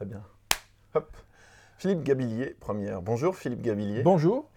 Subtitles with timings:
[0.00, 0.22] Très bien.
[0.94, 1.14] Hop.
[1.76, 3.02] Philippe Gabillier, première.
[3.02, 4.02] Bonjour Philippe Gabillier.
[4.02, 4.48] Bonjour.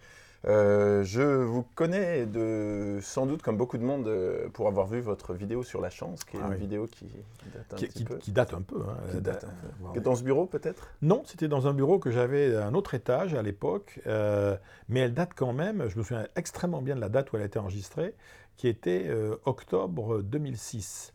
[0.46, 5.00] Euh, je vous connais de, sans doute, comme beaucoup de monde, euh, pour avoir vu
[5.00, 6.60] votre vidéo sur la chance, qui est Ah une oui.
[6.60, 7.04] vidéo qui
[7.52, 8.16] date un Qui, petit qui- peu.
[8.16, 8.76] qui date un peu.
[8.88, 8.96] hein.
[9.10, 9.66] Qui Euh, date un peu.
[9.66, 10.00] ouais, Qui est ouais.
[10.00, 10.88] Dans ce bureau, peut-être?
[11.02, 14.56] Non, c'était dans un bureau que j'avais à un autre étage à l'époque, euh,
[14.88, 17.42] mais elle date quand même, je me souviens extrêmement bien de la date où elle
[17.42, 18.14] a été enregistrée,
[18.56, 19.10] qui était
[19.44, 21.13] octobre 2006.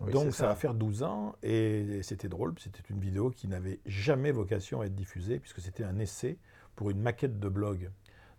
[0.00, 0.46] Oui, Donc ça ça.
[0.48, 4.86] va faire 12 ans et c'était drôle, c'était une vidéo qui n'avait jamais vocation à
[4.86, 6.38] être diffusée puisque c'était un essai
[6.76, 7.90] pour une maquette de blog.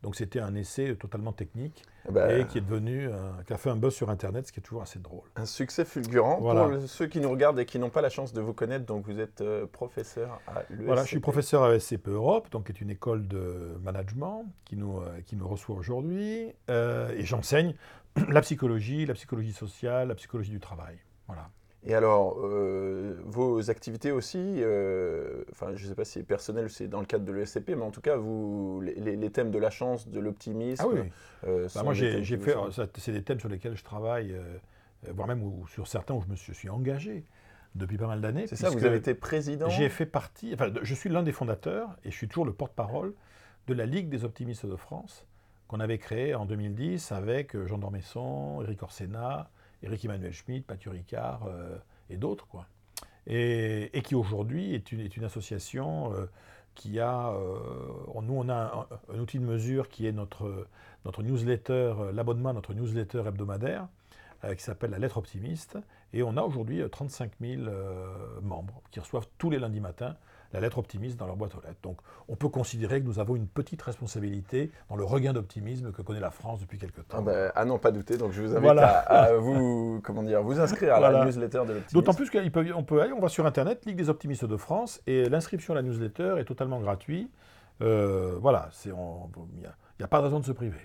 [0.01, 3.11] Donc c'était un essai totalement technique Eh ben, et qui est devenu, euh,
[3.45, 5.29] qui a fait un buzz sur Internet, ce qui est toujours assez drôle.
[5.35, 6.63] Un succès fulgurant Voilà.
[6.63, 8.83] pour le- ceux qui nous regardent et qui n'ont pas la chance de vous connaître.
[8.87, 10.85] Donc, vous êtes euh, professeur à l'ESCP.
[10.87, 14.75] Voilà, je suis professeur à SCP Europe, donc qui est une école de management qui
[14.75, 17.75] nous, euh, qui nous reçoit aujourd'hui, et j'enseigne
[18.27, 20.97] la psychologie, la psychologie sociale, la psychologie du travail.
[21.33, 21.49] Voilà.
[21.83, 26.69] Et alors, euh, vos activités aussi, euh, enfin, je ne sais pas si c'est personnel
[26.69, 29.71] c'est dans le cadre de l'ESCP, mais en tout cas, vous, les- thèmes de la
[29.71, 30.83] chance, de l'optimisme.
[30.85, 30.99] Ah oui,
[31.47, 34.43] euh, Bah, moi j'ai fait, ça, c'est des thèmes sur lesquels je travaille, euh,
[35.07, 37.23] euh, voire même où- sur certains où je me suis, suis engagé
[37.73, 38.45] depuis pas mal d'années.
[38.45, 39.69] C'est ça, vous avez été président.
[39.69, 43.15] J'ai fait partie, enfin, je suis l'un des fondateurs et je suis toujours le porte-parole
[43.67, 45.25] de la Ligue des optimistes de France
[45.67, 49.49] qu'on avait créée en 2010 avec euh, Jean Dormesson, Éric Orsena,
[49.83, 51.77] Éric Emmanuel Schmitt, Mathieu Ricard euh,
[52.09, 52.47] et d'autres.
[52.47, 52.65] quoi.
[53.27, 56.25] Et, qui aujourd'hui est une, association euh,
[56.73, 60.67] qui a, euh, nous on a un, outil de mesure qui est notre,
[61.05, 63.87] notre newsletter, l'abonnement à notre newsletter hebdomadaire
[64.57, 65.77] qui s'appelle la lettre optimiste.
[66.13, 70.15] Et on a aujourd'hui euh, 35 000 euh, membres qui reçoivent tous les lundis matins
[70.53, 71.79] la lettre optimiste dans leur boîte aux lettres.
[71.83, 71.97] Donc
[72.27, 76.19] on peut considérer que nous avons une petite responsabilité dans le regain d'optimisme que connaît
[76.19, 77.17] la France depuis quelque temps.
[77.19, 78.17] Ah, bah, à non, pas douter.
[78.17, 78.99] Donc, je vous invite Voilà.
[78.99, 81.93] à, à vous, comment dire, vous inscrire à la newsletter de l'optimisme.
[81.93, 85.29] D'autant plus qu'on peut, aller, on va sur Internet, Ligue des optimistes de France, et
[85.29, 87.31] l'inscription à la newsletter est totalement gratuite.
[87.81, 90.77] Euh, voilà, il n'y a, a pas de raison de se priver.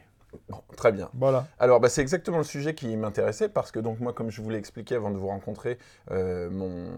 [0.48, 1.08] Bon, très bien.
[1.14, 1.46] Voilà.
[1.58, 4.50] Alors, bah, c'est exactement le sujet qui m'intéressait parce que, donc, moi, comme je vous
[4.50, 5.78] l'ai expliqué avant de vous rencontrer,
[6.10, 6.88] euh, mon,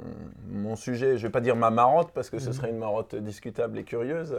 [0.49, 2.53] mon sujet, je ne vais pas dire ma marotte parce que ce Mhm.
[2.53, 4.37] serait une marotte discutable et curieuse,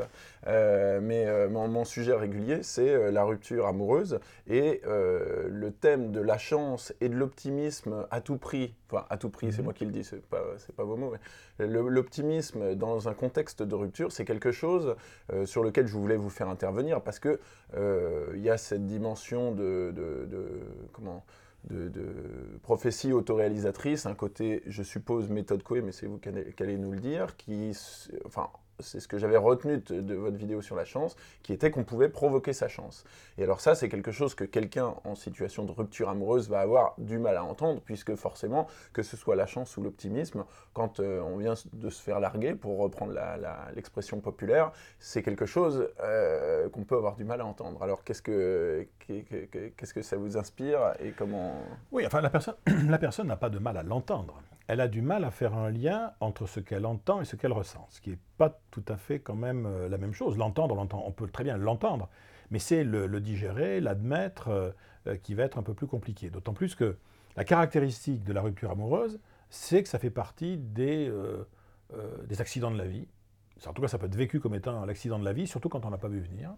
[0.47, 6.21] euh, mais euh, mon, mon sujet régulier, c'est la rupture amoureuse et le thème de
[6.21, 8.75] la chance et de l'optimisme à tout prix.
[8.91, 9.65] Enfin, à tout prix, c'est Mhm.
[9.65, 11.13] moi qui le dis, c'est pas, c'est pas vos mots,
[11.59, 14.95] mais l'optimisme dans un contexte de rupture, c'est quelque chose
[15.31, 17.39] euh, sur lequel je voulais vous faire intervenir parce que
[17.75, 20.61] euh, il y a cette dimension de, de- de-
[20.93, 21.23] comment
[21.69, 22.05] de, de
[22.63, 26.99] prophétie autoréalisatrice, un côté, je suppose, méthode Coué, mais c'est vous qui allez, nous le
[26.99, 27.71] dire, qui,
[28.25, 28.47] enfin,
[28.79, 32.09] c'est ce que j'avais retenu de, votre vidéo sur la chance, qui était qu'on pouvait
[32.09, 33.03] provoquer sa chance.
[33.37, 36.95] Et alors ça, c'est quelque chose que quelqu'un en situation de rupture amoureuse va avoir
[36.97, 41.21] du mal à entendre, puisque forcément, que ce soit la chance ou l'optimisme, quand euh,
[41.21, 43.13] on vient de se faire larguer, pour reprendre
[43.75, 47.81] l'expression populaire, c'est quelque chose euh, qu'on peut avoir du mal à entendre.
[47.83, 51.53] Alors qu'est-ce que, que ça vous inspire et comment...
[51.91, 52.55] Oui, enfin, la personne
[52.89, 54.41] la personne n'a pas de mal à l'entendre.
[54.69, 57.53] Elle a du mal à faire un lien entre ce qu'elle entend et ce qu'elle
[57.53, 60.37] ressent, ce qui n'est pas tout à fait quand même euh, la même chose.
[60.37, 62.07] L'entendre, on, peut très bien l'entendre,
[62.51, 64.69] mais c'est le, digérer, l'admettre, euh,
[65.07, 66.29] euh, qui va être un peu plus compliqué.
[66.29, 66.97] D'autant plus que
[67.35, 69.19] la caractéristique de la rupture amoureuse,
[69.49, 71.11] c'est que ça fait partie des,
[72.37, 73.07] accidents de la vie.
[73.65, 75.83] En tout cas, ça peut être vécu comme étant l'accident de la vie, surtout quand
[75.83, 76.53] on n'a pas vu venir.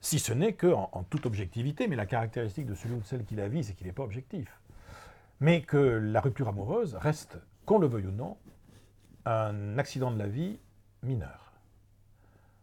[0.00, 3.36] Si ce n'est qu'en en toute objectivité, mais la caractéristique de celui ou celle qui
[3.36, 4.60] la vit, c'est qu'il n'est pas objectif.
[5.44, 8.38] Mais que la rupture amoureuse reste, qu'on le veuille ou non,
[9.26, 10.58] un accident de la vie
[11.02, 11.52] mineur.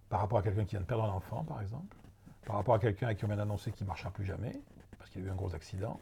[0.09, 1.95] Par rapport à quelqu'un qui vient de perdre un enfant, par exemple,
[2.43, 4.59] par rapport à quelqu'un à qui on vient d'annoncer qu'il ne marchera plus jamais,
[4.97, 5.99] parce qu'il a eu un gros accident,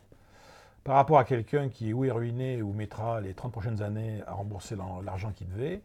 [0.85, 4.31] par rapport à quelqu'un qui ou est ruiné ou mettra les 30 prochaines années à
[4.31, 5.81] rembourser l'argent qu'il devait,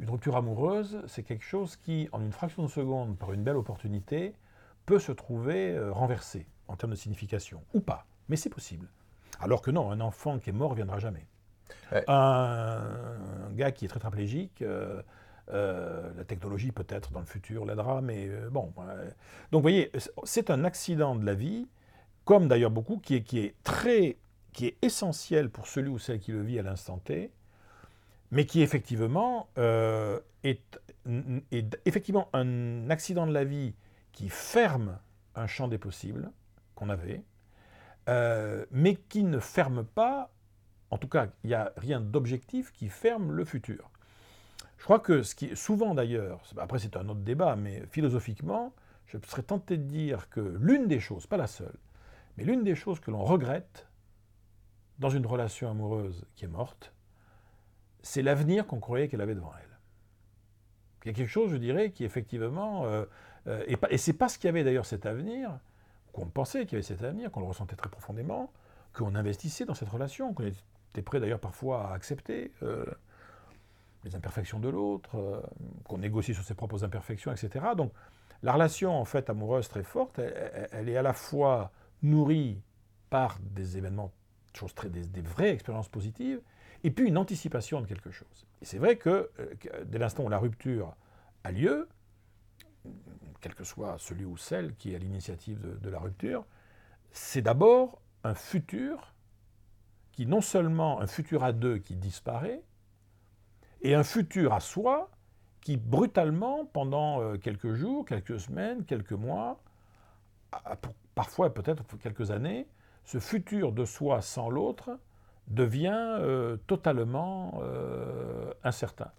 [0.00, 3.56] une rupture amoureuse, c'est quelque chose qui, en une fraction de seconde, par une belle
[3.56, 4.34] opportunité,
[4.86, 8.88] peut se trouver euh, renversé en termes de signification, ou pas, mais c'est possible.
[9.40, 11.26] Alors que non, un enfant qui est mort ne viendra jamais.
[11.92, 12.04] Ouais.
[12.08, 12.80] Un,
[13.46, 15.02] un gars qui est tétraplégique, euh,
[15.50, 18.72] euh, la technologie peut-être dans le futur l'aidera, mais euh, bon.
[18.78, 19.10] euh,
[19.50, 19.92] donc vous voyez,
[20.24, 21.68] c'est un accident de la vie,
[22.24, 24.16] comme d'ailleurs beaucoup, qui est, qui est très,
[24.52, 27.30] qui est essentiel pour celui ou celle qui le vit à l'instant T,
[28.30, 30.80] mais qui effectivement est,
[31.52, 33.74] est effectivement un accident de la vie
[34.12, 34.98] qui ferme
[35.34, 36.30] un champ des possibles
[36.74, 37.22] qu'on avait,
[38.08, 40.30] euh, mais qui ne ferme pas,
[40.90, 43.90] en tout cas, il n'y a rien d'objectif qui ferme le futur.
[44.78, 48.74] Je crois que ce qui est souvent d'ailleurs, après c'est un autre débat, mais philosophiquement,
[49.06, 51.78] je serais tenté de dire que l'une des choses, pas la seule,
[52.36, 53.86] mais l'une des choses que l'on regrette
[54.98, 56.92] dans une relation amoureuse qui est morte,
[58.02, 59.78] c'est l'avenir qu'on croyait qu'elle avait devant elle.
[61.04, 62.84] Il y a quelque chose, je dirais, qui effectivement...
[62.84, 63.04] Euh,
[63.46, 65.58] euh, et, et c'est parce qu'il y avait d'ailleurs cet avenir,
[66.14, 68.52] qu'on pensait qu'il y avait cet avenir, qu'on le ressentait très profondément,
[68.92, 72.86] qu'on investissait dans cette relation, qu'on était prêt d'ailleurs parfois à accepter euh,
[74.04, 75.42] les imperfections de l'autre,
[75.84, 77.64] qu'on négocie sur ses propres imperfections, etc.
[77.76, 77.92] Donc
[78.42, 81.72] la relation en fait amoureuse très forte, elle, est à la fois
[82.02, 82.60] nourrie
[83.10, 84.12] par des événements,
[84.54, 86.40] choses très, des vraies expériences positives,
[86.84, 88.46] et puis une anticipation de quelque chose.
[88.62, 90.94] Et c'est vrai que euh, dès l'instant où la rupture
[91.42, 91.88] a lieu,
[93.40, 96.46] quel que soit celui ou celle qui est à l'initiative de, la rupture,
[97.12, 99.14] c'est d'abord un futur
[100.12, 102.62] qui non seulement un futur à deux qui disparaît,
[103.82, 105.10] et un futur à soi
[105.60, 109.60] qui brutalement, pendant euh, quelques jours, quelques semaines, quelques mois,
[111.14, 112.66] parfois peut-être quelques années,
[113.04, 114.98] ce futur de soi sans l'autre
[115.48, 119.10] devient euh, totalement euh, incertain.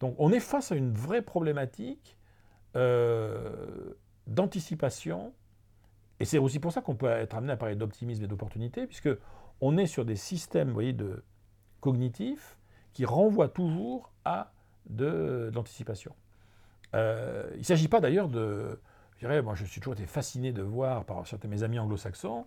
[0.00, 2.17] Donc on est face à une vraie problématique
[2.76, 3.94] euh,
[4.26, 5.32] d'anticipation,
[6.20, 9.10] et c'est aussi pour ça qu'on peut être amené à parler d'optimisme et d'opportunité, puisque
[9.60, 11.24] on est sur des systèmes voyez, de,
[11.80, 12.56] cognitifs
[12.92, 14.52] qui renvoient toujours à
[14.86, 16.14] de, l'anticipation.
[16.94, 18.80] il ne s'agit pas d'ailleurs de...
[19.16, 21.78] Je dirais, moi je suis toujours été fasciné de voir par certains de mes amis
[21.78, 22.46] anglo-saxons,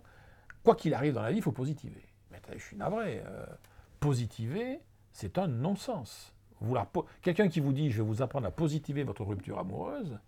[0.64, 2.12] quoi qu'il arrive dans la vie, il faut positiver
[2.58, 3.46] je suis navré, euh,
[4.00, 4.80] positiver,
[5.12, 6.31] c'est un non-sens.
[7.22, 10.18] Quelqu'un qui vous dit je vais vous apprendre à positiver votre rupture amoureuse,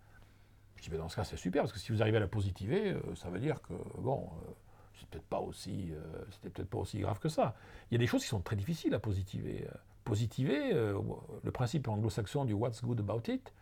[0.75, 2.27] je dis ben dans ce cas c'est super parce que si vous arrivez à la
[2.27, 4.51] positiver, euh, ça veut dire que bon, euh,
[5.11, 5.91] peut-être pas aussi,
[6.31, 7.55] c'était peut-être pas aussi grave que ça.
[7.89, 9.67] Il y a des choses qui sont très difficiles à positiver.
[10.03, 13.53] Positiver, le principe anglo-saxon du what's good about it.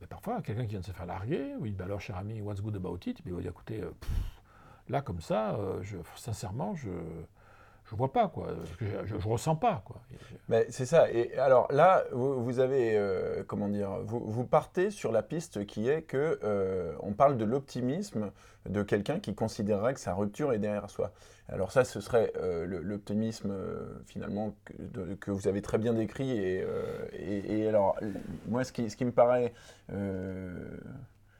[0.00, 2.60] Mais parfois, quelqu'un qui vient de se faire larguer, oui, ben alors cher ami, what's
[2.60, 3.80] good about it, il va dire écoutez,
[4.88, 6.90] là comme ça, je, sincèrement, je
[7.92, 8.48] je vois pas, quoi.
[8.80, 10.00] Je, je, ressens pas, quoi.
[10.48, 11.12] Mais c'est ça.
[11.12, 16.00] Et alors là, vous, avez, euh, comment dire, vous, partez sur la piste qui est
[16.00, 18.30] que euh, on parle de l'optimisme
[18.66, 21.12] de quelqu'un qui considérerait que sa rupture est derrière soi.
[21.48, 23.54] Alors ça, ce serait euh, l'optimisme
[24.06, 24.54] finalement
[25.20, 26.30] que, vous avez très bien décrit.
[26.30, 27.98] Et, alors,
[28.48, 29.52] moi, ce qui me paraît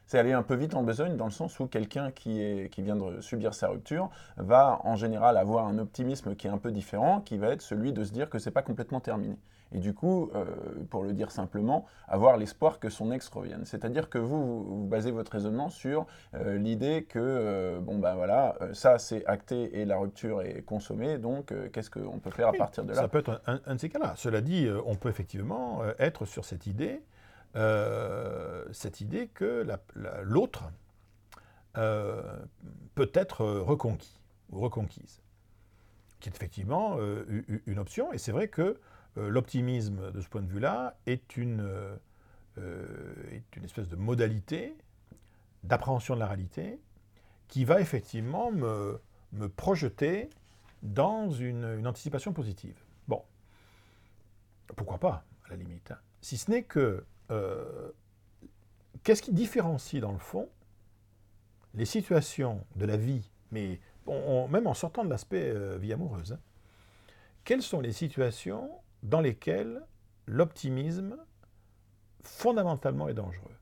[0.05, 2.95] c'est aller un peu vite en besogne dans le sens où quelqu'un qui, qui vient
[2.95, 7.21] de subir sa rupture va en général avoir un optimisme qui est un peu différent,
[7.21, 9.37] qui va être celui de se dire que c'est pas complètement terminé.
[9.73, 10.45] Et du coup, euh,
[10.89, 13.65] pour le dire simplement, avoir l'espoir que son ex revienne.
[13.65, 16.05] C'est-à-dire que vous, vous, basez votre raisonnement sur
[16.35, 21.17] euh, l'idée que, euh, bon ben voilà, ça c'est acté et la rupture est consommée,
[21.17, 23.01] donc qu'est-ce qu'on peut faire à partir de là?
[23.01, 24.13] Ça peut être un, un de ces cas-là.
[24.15, 27.01] Cela dit, on peut effectivement être sur cette idée
[27.55, 29.65] euh, cette idée que
[30.23, 30.63] l'autre
[31.77, 32.39] euh,
[32.95, 34.19] peut être reconquis
[34.49, 35.21] ou reconquise,
[36.19, 38.11] qui est effectivement euh, une option.
[38.11, 38.79] Et c'est vrai que
[39.15, 41.69] l'optimisme, de ce point de vue-là, est une,
[43.63, 44.75] espèce de modalité
[45.63, 46.79] d'appréhension de la réalité
[47.47, 48.99] qui va effectivement me,
[49.33, 50.29] me projeter
[50.81, 52.83] dans une, une, anticipation positive.
[53.07, 53.23] Bon,
[54.75, 55.91] pourquoi pas, à la limite.
[55.91, 55.99] Hein.
[56.21, 57.91] Si ce n'est que euh,
[59.03, 60.49] qu'est-ce qui différencie dans le fond
[61.73, 66.39] les situations de la vie, mais même en sortant de l'aspect euh, vie amoureuse, hein,
[67.43, 68.69] quelles sont les situations
[69.01, 69.81] dans lesquelles
[70.27, 71.17] l'optimisme
[72.21, 73.55] fondamentalement est dangereux?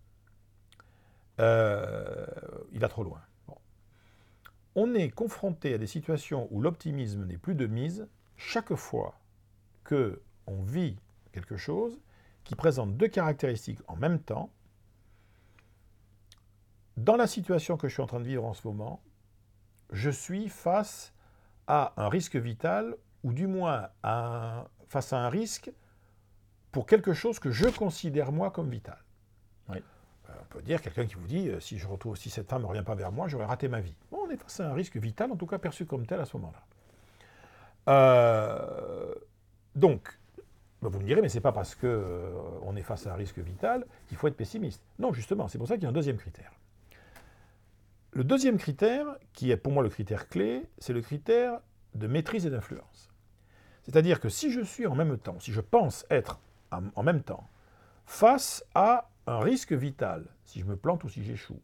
[1.40, 2.26] Euh,
[2.74, 3.22] Il va trop loin.
[4.76, 9.20] On est confronté à des situations où l'optimisme n'est plus de mise chaque fois
[9.84, 10.98] que on vit
[11.32, 12.00] quelque chose
[12.44, 14.52] qui présente deux caractéristiques en même temps.
[16.98, 19.02] Dans la situation que je suis en train de vivre en ce moment,
[19.92, 21.14] je suis face
[21.68, 23.90] à un risque vital, ou du moins
[24.88, 25.72] face à un risque
[26.72, 28.98] pour quelque chose que je considère moi comme vital.
[30.32, 32.62] Euh, on peut dire quelqu'un qui vous dit euh, si je retrouve si cette femme
[32.62, 33.96] ne revient pas vers moi, j'aurais raté ma vie.
[34.12, 36.38] on est face à un risque vital, en tout cas perçu comme tel à ce
[36.38, 36.64] moment-là.
[37.90, 39.14] Euh,
[39.76, 40.20] donc,
[40.82, 43.16] bah, vous me direz, mais ce n'est pas parce qu'on euh, est face à un
[43.16, 44.84] risque vital qu'il faut être pessimiste.
[44.98, 46.52] Non, justement, c'est pour ça qu'il y a un deuxième critère.
[48.12, 51.60] Le deuxième critère, qui est pour moi le critère clé, c'est le critère
[51.94, 53.12] de maîtrise et d'influence.
[53.84, 56.40] C'est-à-dire que si je suis en même temps, si je pense être
[56.72, 57.50] en même temps
[58.06, 61.60] face à un risque vital, si je me plante ou si j'échoue,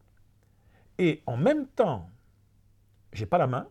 [0.98, 2.10] et en même temps,
[3.12, 3.68] j'ai pas la main,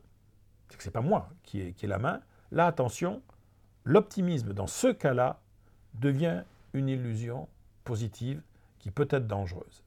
[0.69, 3.21] c'est que c'est pas moi qui ai, qui ai la main, là attention,
[3.87, 5.39] L'optimisme, dans ce cas-là,
[5.93, 7.47] devient une illusion
[7.85, 8.41] positive
[8.79, 9.83] qui peut être dangereuse.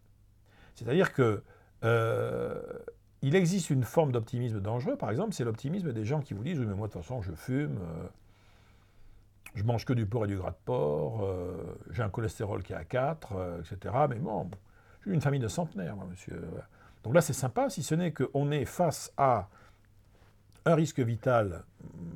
[0.75, 1.43] C'est-à-dire que
[1.85, 2.63] euh,
[3.21, 6.59] il existe une forme d'optimisme dangereux, par exemple, c'est l'optimisme des gens qui vous disent
[6.59, 7.79] Oui, mais moi, de toute façon, je fume,
[9.55, 12.73] je mange que du porc et du gras de porc, euh, j'ai un cholestérol qui
[12.73, 13.95] est à 4, euh, etc.
[14.09, 14.51] Mais bon,
[15.05, 16.41] j'ai une famille de centenaires, moi, monsieur.
[17.03, 19.49] Donc là, c'est sympa, si ce n'est qu'on est face à
[20.71, 21.65] un risque vital,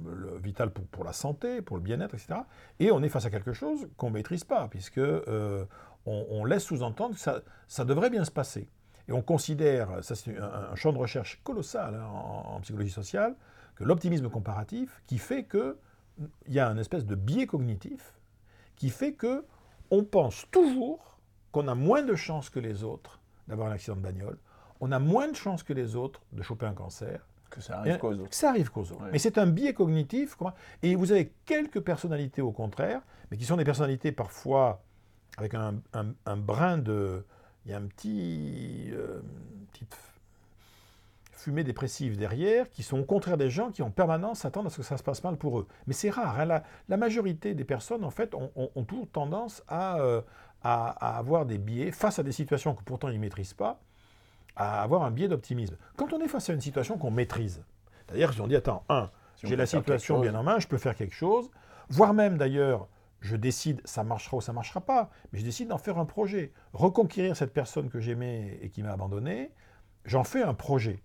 [0.06, 2.40] le, vital pour, la santé, pour le bien-être, etc.
[2.80, 5.64] Et on est face à quelque chose qu'on ne maîtrise pas, puisque euh,
[6.06, 8.68] on, laisse sous-entendre que ça, devrait bien se passer.
[9.08, 13.34] Et on considère, ça c'est un, champ de recherche colossal hein, en, psychologie sociale,
[13.76, 15.76] que l'optimisme comparatif, qui fait que
[16.46, 18.14] il y a un espèce de biais cognitif
[18.76, 19.44] qui fait que
[19.90, 21.18] on pense toujours
[21.50, 24.38] qu'on a moins de chances que les autres d'avoir un accident de bagnole,
[24.80, 27.26] on a moins de chances que les autres de choper un cancer.
[27.54, 28.34] Que ça arrive qu'aux autres.
[28.34, 29.04] Ça arrive qu'aux autres.
[29.12, 30.36] Mais c'est un biais cognitif.
[30.82, 34.82] Et vous avez quelques personnalités au contraire, mais qui sont des personnalités parfois
[35.36, 35.74] avec un,
[36.36, 37.24] brin de.
[37.64, 38.90] Il y a un petit.
[38.92, 39.20] Euh,
[39.72, 39.96] petite
[41.44, 44.78] fumée dépressive derrière, qui sont au contraire des gens qui en permanence s'attendent à ce
[44.78, 45.68] que ça se passe mal pour eux.
[45.86, 46.40] Mais c'est rare.
[46.40, 46.62] Hein.
[46.88, 50.22] La, majorité des personnes, en fait, ont, toujours tendance euh,
[50.62, 53.80] à, avoir des biais face à des situations que pourtant ils ne maîtrisent pas,
[54.56, 55.76] à avoir un biais d'optimisme.
[55.96, 57.64] Quand on est face à une situation qu'on maîtrise,
[58.06, 59.10] c'est-à-dire qu'ils ont dit, attends, un,
[59.42, 61.50] j'ai la situation bien en main, je peux faire quelque chose,
[61.88, 62.88] voire même d'ailleurs,
[63.20, 66.04] je décide, ça marchera ou ça ne marchera pas, mais je décide d'en faire un
[66.04, 66.52] projet.
[66.72, 69.50] Reconquérir cette personne que j'aimais et qui m'a abandonné,
[70.04, 71.02] j'en fais un projet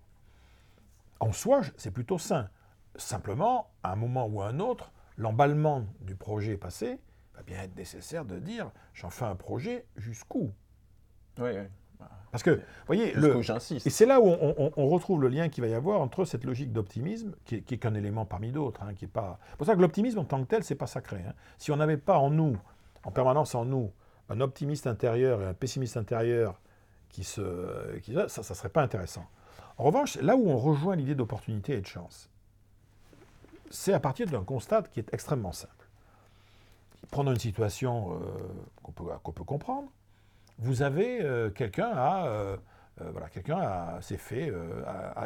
[1.20, 2.48] en soi, c'est plutôt sain.
[2.96, 6.98] Simplement, à un moment ou à un autre, l'emballement du projet passé
[7.34, 10.52] va bien être nécessaire de dire j'en fais un projet jusqu'où?
[11.38, 11.66] Oui, oui.
[12.30, 13.40] Parce que, vous voyez, le,
[13.84, 16.72] et c'est là où on, retrouve le lien qu'il va y avoir entre cette logique
[16.72, 19.40] d'optimisme, qui, est qu'un élément parmi d'autres, hein, qui est pas.
[19.50, 21.24] C'est pour ça que l'optimisme en tant que tel, c'est pas sacré.
[21.26, 21.34] Hein.
[21.58, 22.56] Si on n'avait pas en nous,
[23.02, 23.90] en permanence en nous,
[24.28, 26.60] un optimiste intérieur et un pessimiste intérieur
[27.08, 29.26] qui se, qui, ça, ça serait pas intéressant.
[29.76, 32.30] En revanche, là où on rejoint l'idée d'opportunité et de chance,
[33.70, 35.88] c'est à partir d'un constat qui est extrêmement simple.
[37.10, 38.18] Prenons une situation euh,
[38.82, 39.88] qu'on peut, comprendre.
[40.60, 42.56] Vous avez euh, quelqu'un à euh,
[42.98, 44.52] voilà, quelqu'un s'est fait,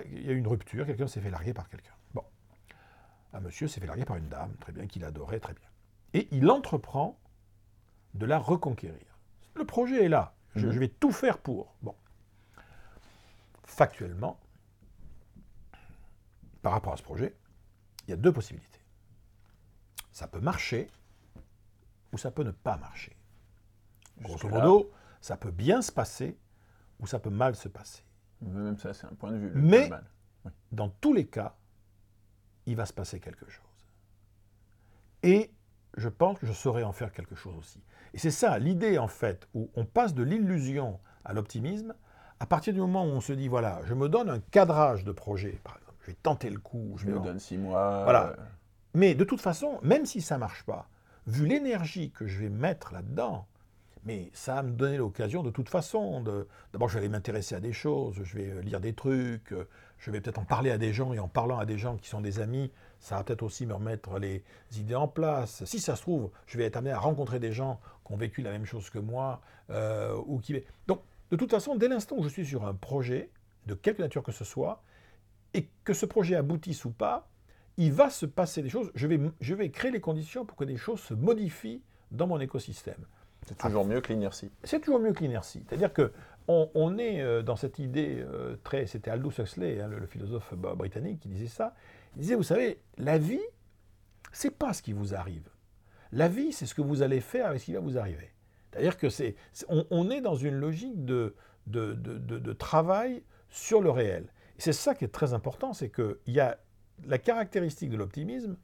[0.07, 1.93] il y a eu une rupture, quelqu'un s'est fait larguer par quelqu'un.
[2.15, 2.23] Bon,
[3.33, 5.69] un monsieur s'est fait larguer par une dame, très bien, qu'il adorait, très bien.
[6.13, 7.19] Et il entreprend
[8.15, 9.19] de la reconquérir.
[9.55, 10.35] Le projet est là.
[10.55, 10.71] Je, mmh.
[10.71, 11.75] je vais tout faire pour.
[11.83, 11.97] Bon.
[13.65, 14.39] Factuellement,
[16.63, 17.35] par rapport à ce projet,
[18.07, 18.81] il y a deux possibilités.
[20.13, 20.89] Ça peut marcher
[22.13, 23.17] ou ça peut ne pas marcher.
[24.21, 24.93] Grosso modo,
[25.25, 26.39] ça peut bien se passer
[27.01, 28.03] ou ça peut mal se passer.
[28.43, 29.53] Même ça, c'est un point de vue.
[29.55, 29.91] Mais,
[30.71, 31.57] dans tous les cas,
[32.67, 33.65] il va se passer quelque chose.
[35.23, 35.51] Et
[35.97, 37.83] je pense que je saurais en faire quelque chose aussi.
[38.13, 41.95] Et c'est ça l'idée, en fait, où on passe de l'illusion à l'optimisme,
[42.39, 45.13] à partir du moment où on se dit, voilà, je me donne un cadrage de
[45.13, 46.97] projet, par exemple je vais tenter le coup.
[46.99, 48.05] Je, me donne six mois.
[48.05, 48.27] Voilà.
[48.27, 48.37] Euh.
[48.93, 50.87] Mais de toute façon, même si ça ne marche pas,
[51.27, 53.47] vu l'énergie que je vais mettre là-dedans,
[54.05, 56.23] mais ça va me donner l'occasion de toute façon.
[56.73, 59.69] D'abord, je vais m'intéresser à des choses, je vais euh, lire des trucs, euh,
[59.99, 62.09] je vais peut-être en parler à des gens, et en parlant à des gens qui
[62.09, 62.71] sont des amis,
[63.01, 64.45] ça va peut-être aussi me remettre les
[64.77, 65.65] idées en place.
[65.65, 68.43] Si ça se trouve, je vais être amené à rencontrer des gens qui ont vécu
[68.43, 69.41] la même chose que moi,
[70.27, 70.63] ou qui...
[70.87, 73.31] Donc, de toute façon, dès l'instant où je suis sur un projet,
[73.67, 74.83] de quelque nature que ce soit,
[75.55, 77.29] et que ce projet aboutisse ou pas,
[77.77, 78.91] il va se passer des choses.
[78.95, 82.41] Je vais, je vais créer les conditions pour que des choses se modifient dans mon
[82.41, 83.07] écosystème.
[83.47, 84.51] C'est toujours mieux que l'inertie.
[84.63, 85.63] C'est toujours mieux que l'inertie.
[85.69, 86.13] C'est-à-dire que
[86.47, 88.87] on, est euh, dans cette idée euh, très.
[88.87, 91.75] C'était Aldous Huxley, hein, le, philosophe britannique, qui disait ça.
[92.17, 93.41] Il disait, vous savez, la vie,
[94.33, 95.49] c'est pas ce qui vous arrive.
[96.13, 98.31] La vie, c'est ce que vous allez faire avec ce qui va vous arriver.
[98.71, 99.37] C'est-à-dire que c'est,
[99.69, 101.35] on, est dans une logique de,
[101.67, 104.27] de, de travail sur le réel.
[104.59, 106.59] C'est ça qui est très important, c'est qu'il y a
[107.07, 108.57] la caractéristique de l'optimisme,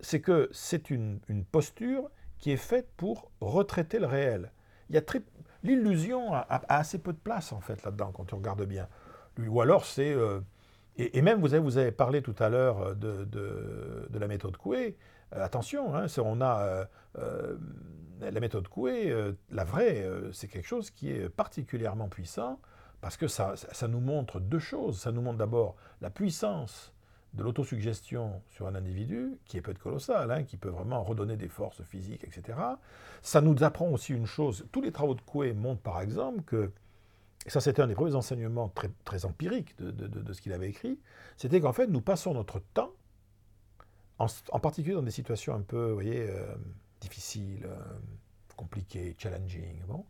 [0.00, 2.10] c'est que c'est une, posture
[2.42, 4.50] qui est faite pour retraiter le réel.
[4.90, 5.22] Il y a très
[5.62, 8.88] l'illusion a, assez peu de place en fait là-dedans quand on regarde bien.
[9.38, 10.40] Ou alors c'est euh,
[10.96, 14.98] et, même vous avez, vous avez parlé tout à l'heure de, de, la méthode Coué.
[15.34, 17.56] Euh, attention, hein, on a euh,
[18.20, 19.14] la méthode Coué,
[19.50, 22.60] la vraie, c'est quelque chose qui est particulièrement puissant
[23.00, 25.00] parce que ça, ça, nous montre deux choses.
[25.00, 26.91] Ça nous montre d'abord la puissance
[27.34, 31.48] de l'autosuggestion sur un individu, qui peut être colossale, hein, qui peut vraiment redonner des
[31.48, 32.58] forces physiques, etc.
[33.22, 34.66] Ça nous apprend aussi une chose.
[34.70, 36.70] Tous les travaux de Coué montrent par exemple que,
[37.46, 38.72] et ça c'était un des premiers enseignements
[39.04, 40.98] très, empiriques de, ce qu'il avait écrit,
[41.36, 42.92] c'était qu'en fait nous passons notre temps,
[44.18, 46.54] en, particulier dans des situations un peu, vous voyez, euh,
[47.00, 47.76] difficiles, euh,
[48.56, 50.04] compliquées, challenging, bon,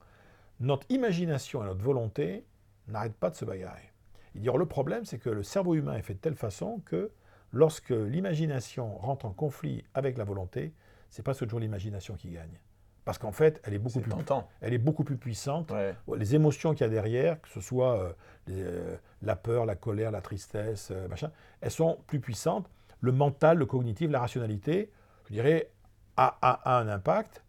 [0.61, 2.45] notre imagination et notre volonté
[2.89, 3.92] n'arrête pas de se bagarrer.
[4.35, 7.11] Il dit, le problème, c'est que le cerveau humain est fait de telle façon que
[7.53, 10.73] lorsque l'imagination rentre en conflit avec la volonté,
[11.11, 12.59] c'est pas toujours l'imagination qui gagne.
[13.05, 14.13] Parce qu'en fait, elle est beaucoup, plus,
[14.61, 15.73] elle est beaucoup plus puissante.
[16.17, 18.13] Les émotions qu'il y a derrière, que ce soit euh,
[18.51, 22.71] euh, la peur, la colère, la tristesse, euh, machin, elles sont plus puissantes.
[23.01, 24.93] Le mental, le cognitif, la rationalité,
[25.27, 25.71] je dirais,
[26.17, 27.43] a, a un impact,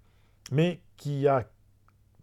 [0.52, 1.46] mais qui a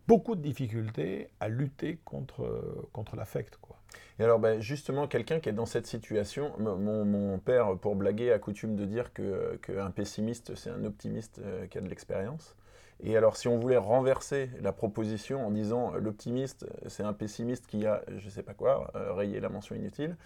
[0.09, 3.57] beaucoup de difficultés à lutter contre, contre l'affect.
[3.59, 3.80] Quoi.
[4.18, 8.38] Et alors, ben, justement, quelqu'un qui est dans cette situation, mon, père, pour blaguer, a
[8.38, 12.54] coutume de dire qu'un pessimiste, c'est un optimiste qui a de l'expérience.
[13.02, 17.66] Et alors, si on voulait renverser la proposition en disant euh, l'optimiste, c'est un pessimiste
[17.66, 20.16] qui a, je ne sais pas quoi, euh, rayé la mention inutile,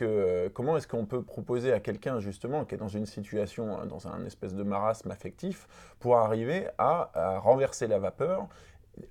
[0.00, 4.08] euh, comment est-ce qu'on peut proposer à quelqu'un, justement, qui est dans une situation, dans
[4.08, 5.68] un espèce de marasme affectif,
[6.00, 8.48] pour arriver à, renverser la vapeur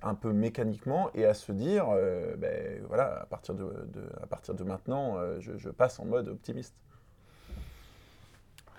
[0.02, 1.86] un peu mécaniquement et à se dire,
[2.38, 3.70] ben voilà, à partir de,
[4.22, 6.74] à partir de maintenant, je, passe en mode optimiste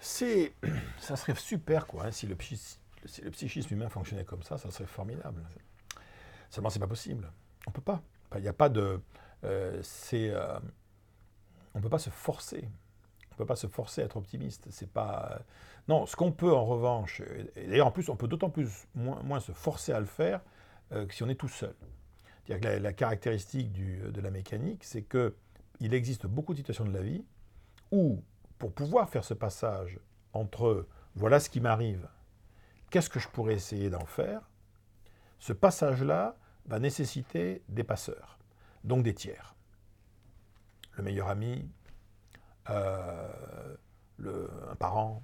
[0.01, 0.53] C'est,
[0.99, 5.41] ça serait super quoi, hein, si le psychisme humain fonctionnait comme ça, ça serait formidable.
[6.49, 7.31] Seulement, c'est pas possible.
[7.67, 8.01] On peut pas.
[8.35, 8.99] Il n'y a pas de.
[9.43, 10.29] Euh, c'est.
[10.29, 10.59] Euh,
[11.75, 12.67] on peut pas se forcer.
[13.31, 14.67] On peut pas se forcer à être optimiste.
[14.71, 15.39] C'est pas.
[15.87, 17.21] non, ce qu'on peut en revanche,
[17.55, 20.47] et d'ailleurs en plus, on peut d'autant plus moins, se forcer à le faire euh,
[20.89, 21.75] que si on est tout seul.
[22.47, 25.35] la, caractéristique du, de la mécanique, c'est que
[25.79, 27.23] il existe beaucoup de situations de la vie
[27.91, 28.23] où,
[28.57, 29.99] pour pouvoir faire ce passage
[30.33, 32.07] entre voilà ce qui m'arrive
[32.89, 34.49] Qu'est-ce que je pourrais essayer d'en faire
[35.39, 38.39] Ce passage-là va nécessiter des passeurs,
[38.83, 39.55] donc des tiers.
[40.95, 41.69] Le meilleur ami,
[42.69, 43.27] euh,
[44.19, 45.21] un parent,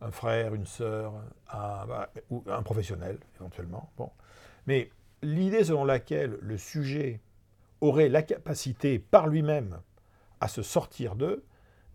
[0.00, 1.14] un frère, une sœur,
[1.50, 2.10] un, bah,
[2.48, 3.90] un professionnel éventuellement.
[3.96, 4.10] Bon.
[4.66, 4.90] Mais
[5.22, 7.20] l'idée selon laquelle le sujet
[7.80, 9.80] aurait la capacité par lui-même
[10.40, 11.44] à se sortir d'eux,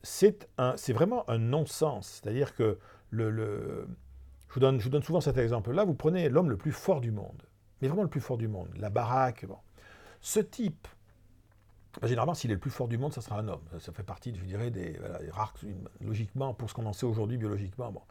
[0.03, 0.47] c'est
[0.89, 2.21] vraiment un non-sens.
[2.21, 2.77] C'est-à-dire que
[3.09, 3.87] le,
[4.49, 5.83] je vous donne, souvent cet exemple-là.
[5.85, 7.43] Vous prenez l'homme le plus fort du monde,
[7.81, 9.45] mais vraiment le plus fort du monde, la baraque.
[9.45, 9.57] Bon.
[10.21, 10.87] Ce type,
[12.01, 13.63] bah, généralement, s'il est le plus fort du monde, ça sera un homme.
[13.79, 14.97] Ça fait partie, je dirais, des,
[15.31, 15.53] rares,
[16.01, 17.91] logiquement, pour ce qu'on en sait aujourd'hui biologiquement.
[17.91, 18.01] Bon.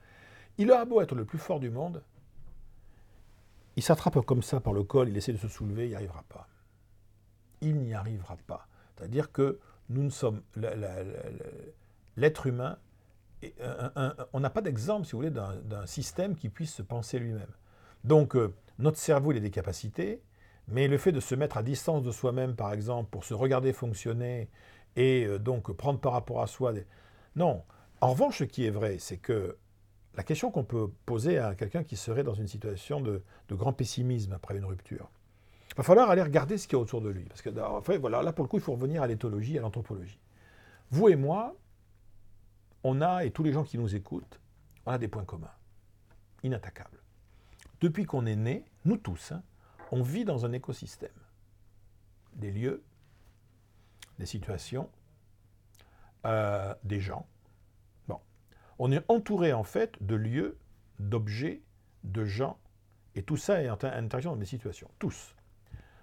[0.59, 2.03] Il aura beau être le plus fort du monde,
[3.77, 6.25] il s'attrape comme ça par le col, il essaie de se soulever, il n'y arrivera
[6.29, 6.49] pas.
[7.61, 8.67] Il n'y arrivera pas.
[8.97, 10.43] C'est-à-dire que nous ne sommes.
[12.17, 12.79] L'être humain
[14.33, 17.53] on n'a pas d'exemple, si vous voulez, d'un système qui puisse se penser lui-même.
[18.05, 20.23] Donc, euh, notre cerveau, il a des capacités,
[20.69, 23.73] mais le fait de se mettre à distance de soi-même, par exemple, pour se regarder
[23.73, 24.49] fonctionner
[24.97, 26.87] et euh, donc prendre par rapport à soi des...
[27.35, 27.63] Non.
[28.01, 29.57] En revanche, ce qui est vrai, c'est que
[30.17, 34.33] la question qu'on peut poser à quelqu'un qui serait dans une situation de, grand pessimisme
[34.33, 35.11] après une rupture,
[35.71, 37.25] il va falloir aller regarder ce qu'il y a autour de lui.
[37.25, 40.19] Parce que, là, pour le coup, il faut revenir à l'éthologie, à l'anthropologie.
[40.91, 41.55] Vous et moi,
[42.83, 44.41] on a, et tous les gens qui nous écoutent,
[44.87, 45.53] on a des points communs,
[46.43, 47.03] inattaquables.
[47.81, 49.43] Depuis qu'on est né, nous tous, hein,
[49.93, 51.11] on vit dans un écosystème.
[52.35, 52.83] Des lieux,
[54.19, 54.89] des situations,
[56.25, 57.27] euh, des gens.
[58.79, 60.59] On est entouré en fait de lieux,
[60.99, 61.63] d'objets,
[62.05, 62.59] de gens,
[63.15, 64.91] et tout ça est en interaction dans des situations.
[64.99, 65.35] Tous.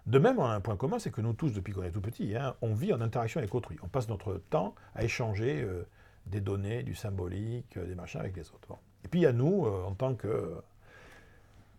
[0.05, 2.01] De même, on a un point commun, c'est que nous tous, depuis qu'on est tout
[2.01, 3.77] petit, hein, on vit en interaction avec autrui.
[3.83, 5.62] On passe notre temps à échanger.
[5.62, 5.88] Euh,
[6.25, 8.77] des données, du symbolique, euh, des machins avec les autres.
[9.03, 10.62] Et puis il y a nous, euh, en tant que...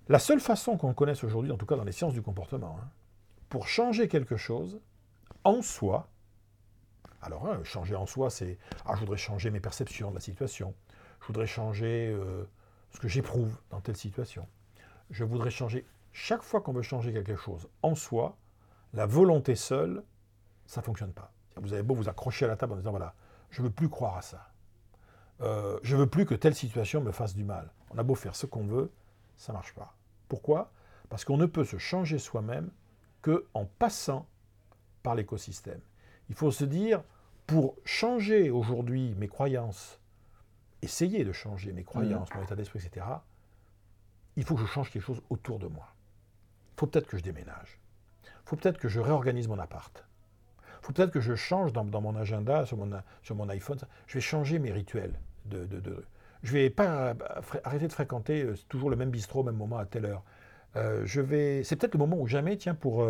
[0.09, 2.88] La seule façon qu'on connaisse aujourd'hui, en tout cas dans les sciences du comportement, hein,
[3.48, 4.80] pour changer quelque chose
[5.44, 6.09] en soi,
[7.22, 10.74] alors hein, changer en soi, c'est ah, je voudrais changer mes perceptions de la situation,
[11.24, 12.44] je voudrais changer euh,
[12.90, 14.46] ce que j'éprouve dans telle situation,
[15.08, 15.87] je voudrais changer.
[16.12, 18.37] Chaque fois qu'on veut changer quelque chose en soi,
[18.92, 20.04] la volonté seule,
[20.66, 21.32] ça ne fonctionne pas.
[21.56, 23.14] Vous avez beau vous accrocher à la table en disant voilà,
[23.48, 24.50] je ne veux plus croire à ça.
[25.40, 27.72] Euh, je ne veux plus que telle situation me fasse du mal.
[27.90, 28.92] On a beau faire ce qu'on veut,
[29.38, 29.96] ça ne marche pas.
[30.28, 30.72] Pourquoi?
[31.08, 32.70] Parce qu'on ne peut se changer soi-même
[33.22, 34.28] qu'en passant
[35.02, 35.80] par l'écosystème.
[36.28, 37.02] Il faut se dire,
[37.46, 40.00] pour changer aujourd'hui mes croyances,
[40.85, 43.07] essayer de changer mes croyances, mon état d'esprit, etc.,
[44.37, 45.94] il faut que je change quelque chose autour de moi.
[46.77, 47.81] Il faut peut-être que je déménage.
[48.25, 50.05] Il faut peut-être que je réorganise mon appart
[50.85, 52.90] faut peut-être que je change dans, mon agenda, sur mon,
[53.23, 55.18] sur mon iPhone, je vais changer mes rituels.
[55.47, 56.05] De, de, de
[56.42, 57.14] je vais pas euh,
[57.64, 60.23] arrêter de fréquenter euh, toujours le même bistrot au même moment à telle heure.
[60.77, 63.07] Euh, je vais, c'est peut-être le moment où jamais, tiens, pour,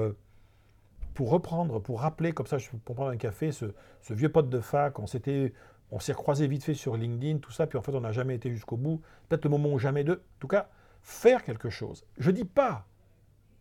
[1.15, 3.67] pour reprendre, pour rappeler comme ça, pour prendre un café, ce,
[4.03, 5.53] ce vieux pote de fac, on s'était,
[5.91, 8.35] on s'est recroisé vite fait sur LinkedIn, tout ça, puis en fait on n'a jamais
[8.35, 9.01] été jusqu'au bout.
[9.29, 10.23] Peut-être le moment où jamais deux.
[10.37, 10.69] En tout cas,
[11.03, 12.05] faire quelque chose.
[12.19, 12.87] Je dis pas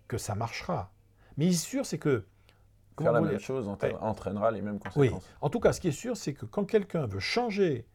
[0.07, 0.91] que ça marchera,
[1.37, 2.25] mais sûr c'est que
[3.01, 5.23] Faire la même chose entraînera les mêmes conséquences.
[5.23, 5.31] Oui.
[5.41, 7.87] En tout cas, ce qui est sûr, c'est que quand quelqu'un veut changer,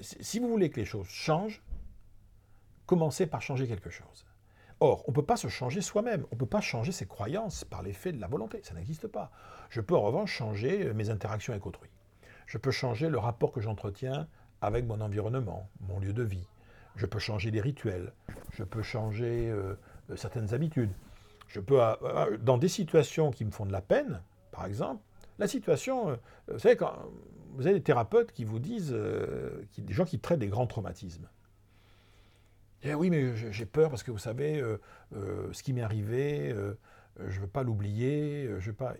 [0.00, 1.62] si vous voulez que les choses changent,
[2.86, 4.26] commencer par changer quelque chose.
[4.80, 7.64] Or, on ne peut pas se changer soi-même, on ne peut pas changer ses croyances
[7.64, 9.30] par l'effet de la volonté, ça n'existe pas.
[9.68, 11.90] Je peux en revanche changer euh, mes interactions avec autrui.
[12.50, 14.26] Je peux changer le rapport que j'entretiens
[14.60, 16.48] avec mon environnement, mon lieu de vie.
[16.96, 18.12] Je peux changer les rituels,
[18.52, 19.74] je peux changer euh,
[20.16, 20.90] certaines habitudes.
[21.46, 21.78] Je peux,
[22.40, 25.02] dans des situations qui me font de la peine, par exemple,
[25.38, 26.92] la situation, vous savez, quand
[27.54, 31.28] vous avez des thérapeutes qui vous disent, des gens qui traitent des grands traumatismes.
[32.82, 34.80] Eh oui, mais j'ai peur parce que vous savez, euh,
[35.14, 36.74] euh, ce qui m'est arrivé, euh,
[37.18, 38.48] je ne veux pas l'oublier.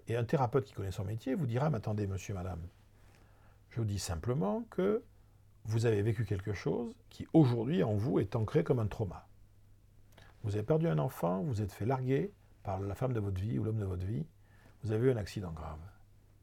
[0.07, 2.61] Et un thérapeute qui connaît son métier vous dira, mais attendez, monsieur, madame,
[3.71, 5.03] je vous dis simplement que
[5.65, 9.27] vous avez vécu quelque chose qui aujourd'hui en vous est ancré comme un trauma.
[10.43, 13.59] Vous avez perdu un enfant, vous êtes fait larguer par la femme de votre vie
[13.59, 14.27] ou l'homme de votre vie,
[14.83, 15.79] vous avez eu un accident grave.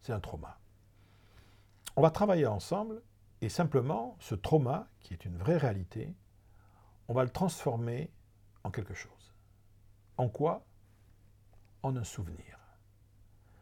[0.02, 0.60] C'est un trauma.
[1.96, 3.02] On va travailler ensemble
[3.42, 6.14] et simplement ce trauma, qui est une vraie réalité,
[7.08, 8.12] on va le transformer
[8.64, 9.36] en quelque chose.
[10.18, 10.66] En quoi?
[11.84, 12.60] En un souvenir.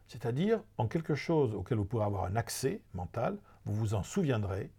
[0.06, 4.70] C'est-à-dire en quelque chose auquel vous pourrez avoir un accès mental, vous vous en souviendrez,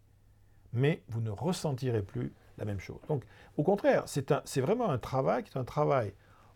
[0.73, 2.99] mais vous ne ressentirez plus la même chose.
[3.07, 3.23] Donc,
[3.57, 6.13] au contraire, c'est vraiment un travail qui est un travail.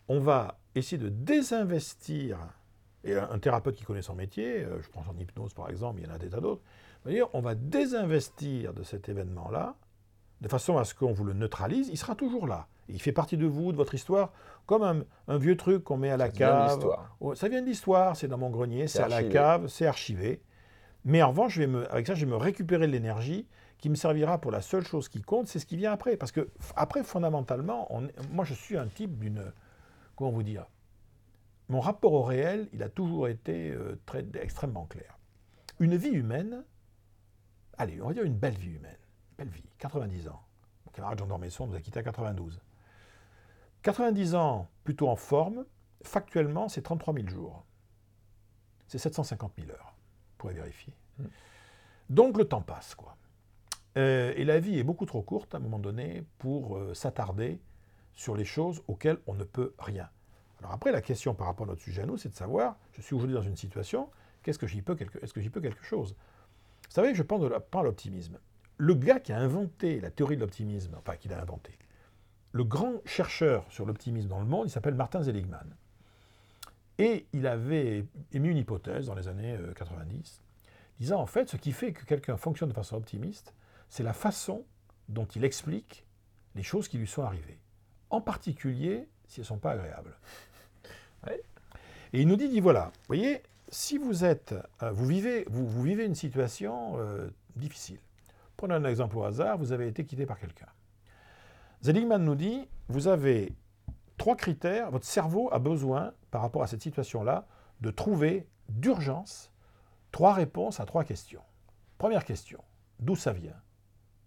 [0.08, 2.38] On va essayer de désinvestir,
[3.04, 6.06] et un, thérapeute qui connaît son métier, euh, je pense en hypnose par exemple, il
[6.06, 6.62] y en a des tas d'autres,
[7.32, 9.76] on va désinvestir de cet événement-là
[10.42, 12.66] de façon à ce qu'on vous le neutralise, il sera toujours là.
[12.88, 14.32] Il fait partie de vous, de votre histoire,
[14.66, 16.80] comme un, vieux truc qu'on met à la cave.
[17.20, 20.42] Vient ça vient de l'histoire, c'est dans mon grenier, c'est à la cave, c'est archivé.
[21.04, 23.46] Mais en revanche, avec ça, je vais me récupérer de l'énergie
[23.78, 26.16] qui me servira pour la seule chose qui compte, c'est ce qui vient après.
[26.16, 27.88] Parce que, après, fondamentalement,
[28.30, 29.52] moi, je suis un type d'une.
[30.14, 30.66] Comment vous dire
[31.68, 34.00] Mon rapport au réel, il a toujours été euh,
[34.40, 35.18] extrêmement clair.
[35.80, 36.64] Une vie humaine,
[37.78, 38.98] allez, on va dire une belle vie humaine
[39.36, 40.42] belle vie, 90 ans.
[40.86, 42.60] Mon camarade Jean Dormesson nous a quittés à 92.
[43.82, 45.64] 90 ans plutôt en forme,
[46.02, 47.64] factuellement, c'est 33 000 jours.
[48.86, 49.94] C'est 750 000 heures.
[50.42, 50.92] Pourrez vérifier.
[52.10, 53.16] Donc le temps passe, quoi.
[53.96, 57.60] Euh, et la vie est beaucoup trop courte à un moment donné pour euh, s'attarder
[58.12, 60.08] sur les choses auxquelles on ne peut rien.
[60.58, 63.02] Alors après, la question par rapport à notre sujet à nous, c'est de savoir, je
[63.02, 64.10] suis aujourd'hui dans une situation,
[64.42, 66.16] qu'est-ce que j'y peux quelque, est-ce que j'y peux quelque chose?
[66.88, 68.38] Vous savez, je pense de l'optimisme
[68.78, 71.78] le gars qui a inventé la théorie de l'optimisme, enfin qu'il a inventé,
[72.50, 75.76] le grand chercheur sur l'optimisme dans le monde, il s'appelle Martin Seligman.
[76.98, 81.56] Et il avait émis une hypothèse dans les années 90, euh, disant en fait, ce
[81.56, 83.54] qui fait que quelqu'un fonctionne de façon optimiste,
[83.88, 84.64] c'est la façon
[85.08, 86.04] dont il explique
[86.54, 87.58] les choses qui lui sont arrivées.
[88.10, 90.14] En particulier si elles ne sont pas agréables.
[92.12, 95.82] Et il nous dit, dit voilà, vous voyez, si vous êtes, euh, vous vivez, vous,
[95.82, 97.98] vivez une situation euh, difficile,
[98.58, 100.68] Prenons un exemple au hasard, vous avez été quitté par quelqu'un.
[101.80, 103.52] Seligman nous dit, vous avez
[104.18, 107.46] trois critères, votre cerveau a besoin, par rapport à cette situation-là,
[107.80, 109.52] de trouver d'urgence
[110.10, 111.42] trois réponses à trois questions.
[111.98, 112.64] Première question,
[112.98, 113.60] d'où ça vient?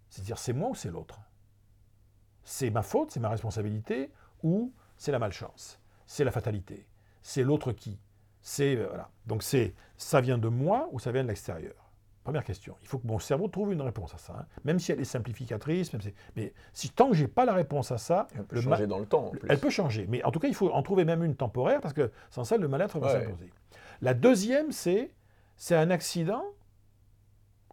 [0.10, 1.20] C'est-à-dire, c'est moi ou c'est l'autre?
[2.44, 4.14] C'est ma faute, c'est ma responsabilité,
[4.44, 5.80] ou c'est la malchance?
[6.06, 6.88] C'est la fatalité?
[7.22, 8.00] C'est l'autre qui?
[8.40, 9.10] C'est euh, voilà.
[9.26, 11.85] Donc c'est ça vient de moi ou ça vient de l'extérieur?
[12.26, 12.76] Première question.
[12.82, 14.34] Il faut que mon cerveau trouve une réponse à ça.
[14.40, 14.46] Hein.
[14.64, 16.02] Même si elle est simplificatrice, même
[16.36, 19.06] mais si tant que j'ai pas la réponse à ça, elle peut changer dans le
[19.06, 19.32] temps.
[19.48, 21.94] Elle peut changer, mais en tout cas, il faut en trouver même une temporaire parce
[21.94, 23.52] que sans ça, le mal-être va s'imposer.
[24.02, 25.14] La deuxième, c'est
[25.56, 26.44] c'est un accident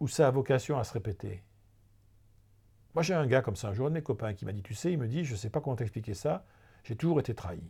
[0.00, 1.42] ou ça a vocation à se répéter?
[2.94, 4.62] Moi, j'ai un gars comme ça, un jour, un de mes copains qui m'a dit,
[4.62, 6.44] tu sais, il me dit, je ne sais pas comment t'expliquer ça,
[6.84, 7.62] j'ai toujours été trahi.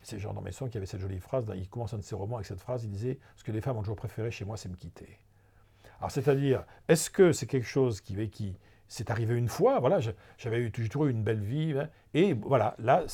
[0.00, 2.46] C'est Jean Dormesson qui avait cette jolie phrase, il commence un de ses romans avec
[2.46, 4.76] cette phrse, il disait, ce que les femmes ont toujours préféré chez moi, c'est me
[4.76, 5.18] quitter.
[6.02, 8.56] Alors, c'est-à-dire, est-ce que c'est quelque chose qui, qui
[8.88, 10.00] c'est arrivé une fois Voilà,
[10.36, 11.74] j'avais eu toujours eu une belle vie.
[11.78, 13.04] Hein, et voilà, là,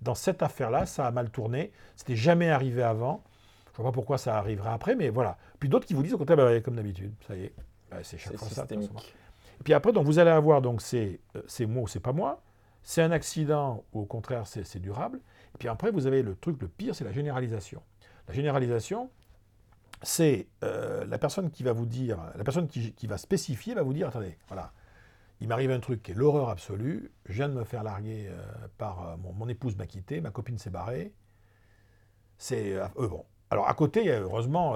[0.00, 1.72] dans cette affaire-là, ça a mal tourné.
[1.96, 3.24] C'était jamais arrivé avant.
[3.66, 5.38] Je ne vois pas pourquoi ça arriverait après, mais voilà.
[5.58, 7.54] Puis d'autres qui vous disent au contraire, bah, comme d'habitude, ça y est,
[7.90, 8.64] bah, c'est chaque fois ça.
[8.70, 12.44] Et puis après, donc, vous allez avoir, donc, c'est euh, moi ou c'est pas moi.
[12.84, 15.18] C'est un accident ou au contraire, c'est durable.
[15.56, 17.82] Et puis après, vous avez le truc le pire, c'est la généralisation.
[18.28, 19.10] La généralisation,
[20.02, 23.92] c'est euh, la personne qui va vous dire, la personne qui, va spécifier va vous
[23.92, 24.72] dire, attendez, voilà,
[25.40, 28.42] il m'arrive un truc qui est l'horreur absolue, je viens de me faire larguer euh,
[28.78, 31.12] par euh, mon, épouse m'a quitté, ma copine s'est barrée.
[32.38, 33.26] C'est bon.
[33.50, 34.74] Alors à côté, heureusement,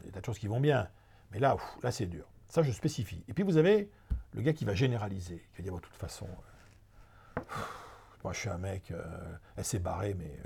[0.00, 0.88] il y a des choses qui vont bien,
[1.30, 2.26] mais là, là c'est dur.
[2.48, 3.22] Ça, je spécifie.
[3.28, 3.88] Et puis vous avez
[4.32, 6.26] le gars qui va généraliser, qui va dire, de toute façon,
[8.24, 8.92] moi je suis un mec,
[9.56, 10.36] elle s'est barrée, mais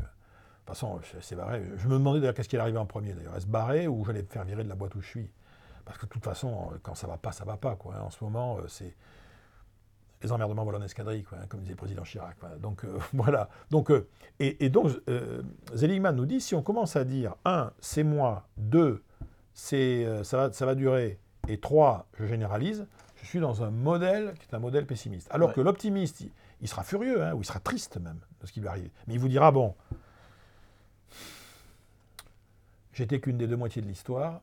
[0.64, 1.62] de toute façon, c'est barré.
[1.76, 3.36] Je me demandais d'ailleurs qu'est-ce qui est arrivé en premier d'ailleurs.
[3.36, 5.30] Est-ce barré ou j'allais me faire virer de la boîte où je suis?
[5.84, 7.76] Parce que de toute façon, quand ça va pas, ça va pas.
[7.76, 8.00] Quoi.
[8.00, 8.94] En ce moment, euh, c'est.
[10.22, 12.36] les emmerdements volent en escadrille, quoi, hein, comme disait le président Chirac.
[12.60, 13.50] Donc voilà.
[13.70, 13.92] Donc,
[14.40, 14.90] et, donc
[15.74, 19.02] Zeligman nous dit si on commence à dire un, c'est moi, deux,
[19.52, 22.86] c'est ça va, ça va durer, et trois, je généralise,
[23.24, 25.28] je suis dans un modèle qui est un modèle pessimiste.
[25.30, 26.24] Alors que l'optimiste,
[26.60, 28.90] il, sera furieux, hein, ou il sera triste même de ce qui lui arrive.
[29.06, 29.74] Mais il vous dira bon,
[32.94, 34.40] j'étais qu'une des deux moitiés de l'histoire.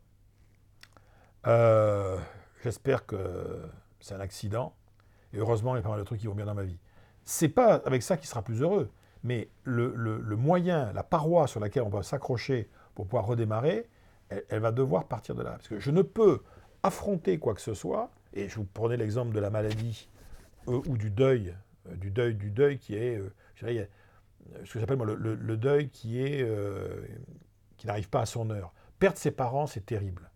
[1.47, 2.17] Euh,
[2.63, 3.61] j'espère que
[3.99, 4.75] c'est un accident.
[5.33, 6.77] Et heureusement, il y a pas mal de trucs qui vont bien dans ma vie.
[7.23, 8.91] C'est pas avec ça qu'il sera plus heureux,
[9.23, 13.89] mais le, moyen, la paroi sur laquelle on va s'accrocher pour pouvoir redémarrer,
[14.29, 15.51] elle, va devoir partir de là.
[15.51, 16.41] Parce que je ne peux
[16.83, 20.09] affronter quoi que ce soit, et je vous prenais l'exemple de la maladie
[20.67, 21.55] euh, ou du deuil,
[21.89, 23.21] euh, du deuil, du deuil qui est,
[23.55, 23.89] je dirais,
[24.65, 26.43] ce que j'appelle moi le, deuil qui est,
[27.81, 28.71] qui n'arrive pas à son heure.
[28.99, 30.29] Perdre ses parents, c'est terrible.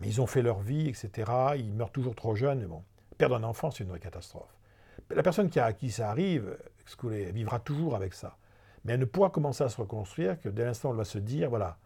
[0.00, 1.32] Mais ils ont fait leur vie, etc.
[1.56, 2.58] Ils meurent toujours trop jeunes.
[2.58, 2.82] Mais bon,
[3.16, 4.54] perdre un enfant, c'est une vraie catastrophe.
[5.08, 6.58] La personne qui a, à qui ça arrive,
[7.04, 8.36] elle vivra toujours avec ça.
[8.84, 11.16] Mais elle ne pourra commencer à se reconstruire que dès l'instant où elle va se
[11.16, 11.78] dire, voilà,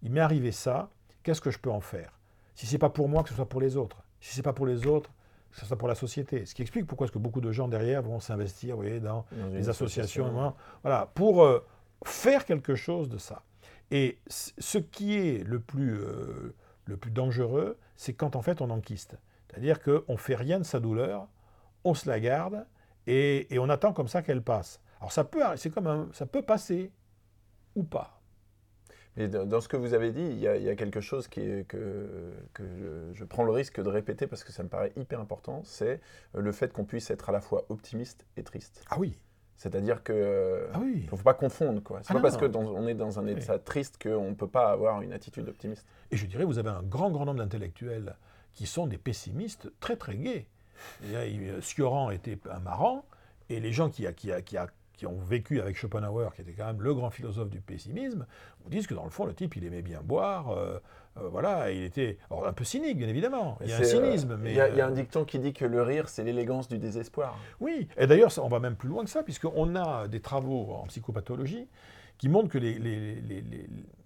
[0.00, 0.88] il m'est arrivé ça,
[1.22, 2.18] qu'est-ce que je peux en faire?
[2.54, 4.02] Si ce n'est pas pour moi, que ce soit pour les autres.
[4.22, 5.10] Si ce n'est pas pour les autres,
[5.50, 6.46] que ce soit pour la société.
[6.46, 9.68] Ce qui explique pourquoi est-ce que beaucoup de gens derrière vont s'investir voyez, dans, les
[9.68, 11.62] associations, voilà, pour euh,
[12.06, 13.42] faire quelque chose de ça.
[13.90, 16.54] Et ce qui est le plus, euh,
[16.86, 19.16] le plus dangereux, c'est quand en fait on enquiste.
[19.48, 21.28] C'est-à-dire qu'on ne fait rien de sa douleur,
[21.84, 22.66] on se la garde
[23.06, 24.80] et, et on attend comme ça qu'elle passe.
[25.00, 26.90] Alors ça peut, c'est comme un, ça peut passer
[27.74, 28.20] ou pas.
[29.16, 32.34] Mais dans ce que vous avez dit, il y a, quelque chose qui est, que,
[32.52, 32.64] que
[33.14, 36.00] je, prends le risque de répéter parce que ça me paraît hyper important, c'est
[36.34, 38.84] le fait qu'on puisse être à la fois optimiste et triste.
[38.90, 39.18] Ah oui.
[39.56, 41.06] C'est-à-dire que ah oui.
[41.08, 42.00] faut pas confondre quoi.
[42.02, 45.00] C'est ah pas parce qu'on est dans un état triste qu'on ne peut pas avoir
[45.00, 45.86] une attitude optimiste.
[46.10, 48.16] Et je dirais, vous avez un grand grand nombre d'intellectuels
[48.52, 50.46] qui sont des pessimistes très très gais.
[51.60, 53.06] Sioran était un marrant,
[53.48, 54.56] et les gens qui, qui, qui,
[54.96, 58.26] qui ont vécu avec Schopenhauer, qui était quand même le grand philosophe du pessimisme,
[58.64, 60.78] vous disent que dans le fond, le type, il aimait bien boire, euh,
[61.18, 63.58] euh, voilà, il était un peu cynique, bien évidemment.
[63.60, 64.50] Il y a un cynisme, euh, mais...
[64.52, 67.38] Il y, a, un dicton qui dit que le rire, c'est l'élégance du désespoir.
[67.60, 70.86] Oui, et d'ailleurs, on va même plus loin que ça, puisqu'on a des travaux en
[70.86, 71.68] psychopathologie
[72.18, 73.44] qui montrent que les, les, les,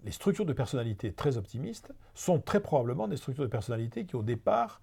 [0.05, 4.23] les, structures de personnalité très optimistes sont très probablement des structures de personnalité qui, au
[4.25, 4.81] départ,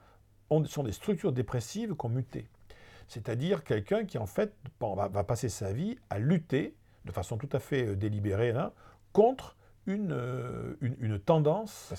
[0.66, 2.48] sont des structures dépressives qui ont muté
[3.08, 7.60] c'est-à-dire quelqu'un qui en fait va, passer sa vie à lutter de façon tout à
[7.60, 8.72] fait euh, délibérée hein,
[9.14, 9.56] contre
[9.88, 11.94] euh, une, une, tendance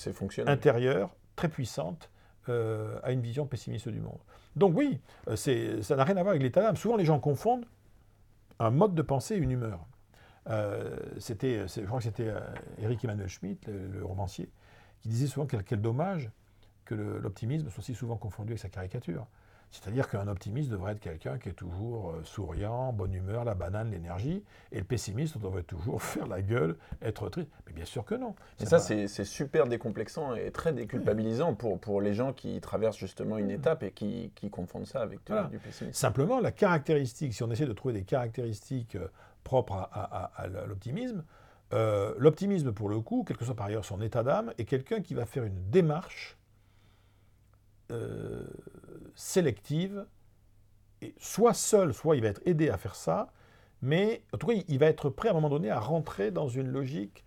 [0.47, 2.11] intérieure très puissante
[2.51, 4.19] euh, à une vision pessimiste du monde.
[4.57, 5.01] Donc oui,
[5.35, 6.77] ça n'a rien à voir avec l'état d'âme.
[6.77, 7.65] Souvent les gens confondent
[8.59, 9.87] un mode de pensée et une humeur.
[11.19, 12.35] c'était, je crois que c'était
[12.79, 14.51] Eric Emmanuel Schmitt, le, romancier,
[15.01, 16.31] qui disait souvent quel, quel dommage
[16.85, 19.27] que l'optimisme soit si souvent confondu avec sa caricature.
[19.71, 23.91] C'est-à-dire qu'un optimiste devrait être quelqu'un qui est toujours euh, souriant, bonne humeur, la banane,
[23.91, 27.51] l'énergie, et le pessimiste devrait toujours faire la gueule, être triste.
[27.67, 28.35] Mais bien sûr que non.
[28.61, 33.39] Et ça, c'est super décomplexant et très déculpabilisant pour, pour les gens qui traversent justement
[33.39, 35.93] une étape et qui, qui confondent ça avec du pessimisme.
[35.93, 39.09] Simplement, la caractéristique, si on essaie de trouver des caractéristiques euh,
[39.45, 41.25] propres à, l'optimisme,
[41.73, 45.01] euh, l'optimisme, pour le coup, quel que soit par ailleurs son état d'âme, est quelqu'un
[45.01, 46.37] qui va faire une démarche
[49.15, 50.07] sélective,
[51.01, 53.33] et soit seul, soit il va être aidé à faire ça,
[53.83, 56.49] mais en tout cas, il va être prêt à un moment donné à rentrer dans
[56.49, 57.25] une logique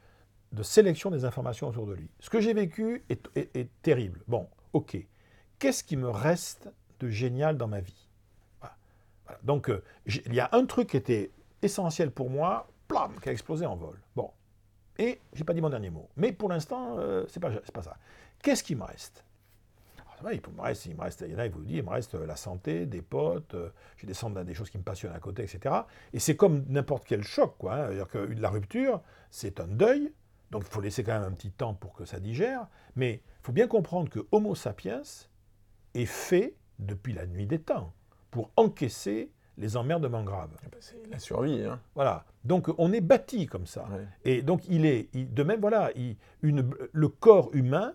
[0.52, 2.10] de sélection des informations autour de lui.
[2.20, 4.22] Ce que j'ai vécu est, terrible.
[4.28, 4.98] Bon, ok.
[5.60, 6.70] Qu'est-ce qui me reste
[7.00, 8.10] de génial dans ma vie?
[9.44, 13.32] Donc, euh, il y a un truc qui était essentiel pour moi, plam, qui a
[13.32, 13.98] explosé en vol.
[14.16, 14.32] Bon.
[14.98, 16.10] Et j'ai pas dit mon dernier mot.
[16.18, 17.96] Mais pour l'instant, euh, c'est pas, pas ça.
[18.44, 19.24] Qu'est-ce qui me reste?
[20.32, 21.90] Il, me reste, il me reste, il y en a, il vous dit, il me
[21.90, 25.20] reste euh, la santé, des potes, euh, j'ai des, des choses qui me passionnent à
[25.20, 25.76] côté, etc.
[26.14, 27.76] Et c'est comme n'importe quel choc, quoi.
[27.76, 27.86] Hein.
[27.88, 30.12] C'est-à-dire que la rupture, c'est un deuil,
[30.52, 33.46] donc il faut laisser quand même un petit temps pour que ça digère, mais il
[33.46, 35.02] faut bien comprendre que Homo sapiens
[35.94, 37.94] est fait depuis la nuit des temps
[38.30, 40.52] pour encaisser les emmerdements graves.
[40.64, 41.64] Ah bah, c'est la survie.
[41.64, 41.80] Hein.
[41.96, 42.26] Voilà.
[42.44, 43.88] Donc on est bâti comme ça.
[44.26, 45.92] Et donc il est, de même, voilà,
[46.42, 47.94] une, le corps humain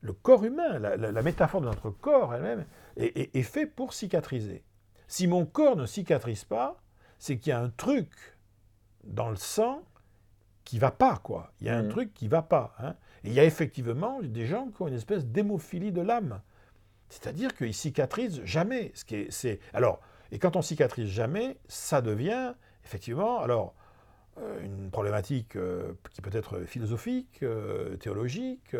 [0.00, 2.64] le corps humain, la, métaphore de notre corps elle-même,
[2.96, 4.64] est, fait pour cicatriser.
[5.06, 6.80] Si mon corps ne cicatrise pas,
[7.18, 8.10] c'est qu'il y a un truc
[9.04, 9.82] dans le sang
[10.64, 11.52] qui va pas, quoi.
[11.60, 11.88] Il y a un mmh.
[11.88, 12.74] truc qui va pas.
[12.78, 12.94] Hein.
[13.24, 16.42] Et il y a effectivement des gens qui ont une espèce d'hémophilie de l'âme.
[17.08, 18.92] C'est-à-dire qu'ils cicatrisent jamais.
[18.94, 22.52] Ce qui est, c'est, alors, et quand on cicatrise jamais, ça devient
[22.88, 23.74] effectivement, alors,
[24.38, 28.74] euh, une problématique euh, qui peut être philosophique, euh, théologique,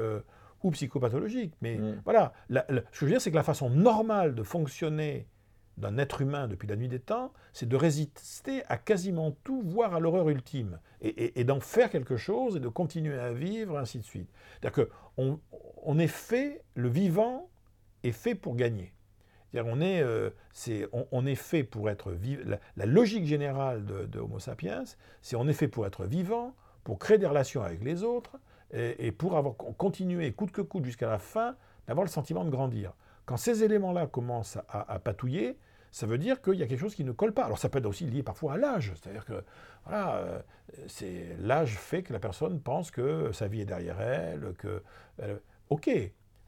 [0.62, 1.55] ou psychopathologique.
[1.61, 2.03] Mais mm.
[2.05, 5.29] voilà, ce que je veux dire, c'est que la façon normale de fonctionner
[5.79, 9.94] d'un être humain depuis la nuit des temps, c'est de résister à quasiment tout, voire
[9.94, 14.05] à l'horreur ultime, et, d'en faire quelque chose et de continuer à vivre, ainsi de
[14.05, 14.29] suite.
[14.61, 15.40] C'est-à-dire qu'on
[15.83, 17.49] on est fait, le vivant
[18.03, 18.92] est fait pour gagner.
[19.51, 20.31] C'est-à-dire on est, euh,
[21.12, 22.42] on, est fait pour être vivant.
[22.77, 24.85] La, logique générale de, Homo sapiens,
[25.23, 28.37] c'est on est fait pour être vivant, pour créer des relations avec les autres,
[28.72, 32.92] et, pour avoir continué coûte que coûte jusqu'à la fin d'avoir le sentiment de grandir.
[33.24, 35.59] Quand ces éléments-là commencent à, patouiller,
[35.90, 37.44] ça veut dire qu'il y a quelque chose qui ne colle pas.
[37.44, 39.42] Alors ça peut être aussi lié parfois à l'âge, c'est-à-dire que
[39.85, 40.40] voilà, euh,
[41.40, 44.83] l'âge fait que la personne pense que sa vie est derrière elle, que
[45.22, 45.38] euh,
[45.70, 45.90] ok,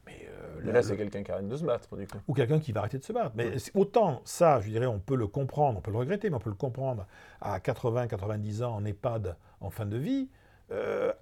[0.05, 0.27] mais,
[0.65, 2.17] euh, là, c'est quelqu'un qui arrête de se battre, du coup.
[2.27, 3.33] Ou quelqu'un qui va arrêter de se battre.
[3.35, 6.39] Mais autant ça, je dirais, on peut le comprendre, on peut le regretter, mais on
[6.39, 7.05] peut le comprendre
[7.39, 10.29] à 80, 90 ans en EHPAD en fin de vie,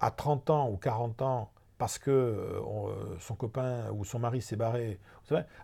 [0.00, 4.42] à 30 ans ou 40 ans parce que euh, euh, son copain ou son mari
[4.42, 5.00] s'est barré.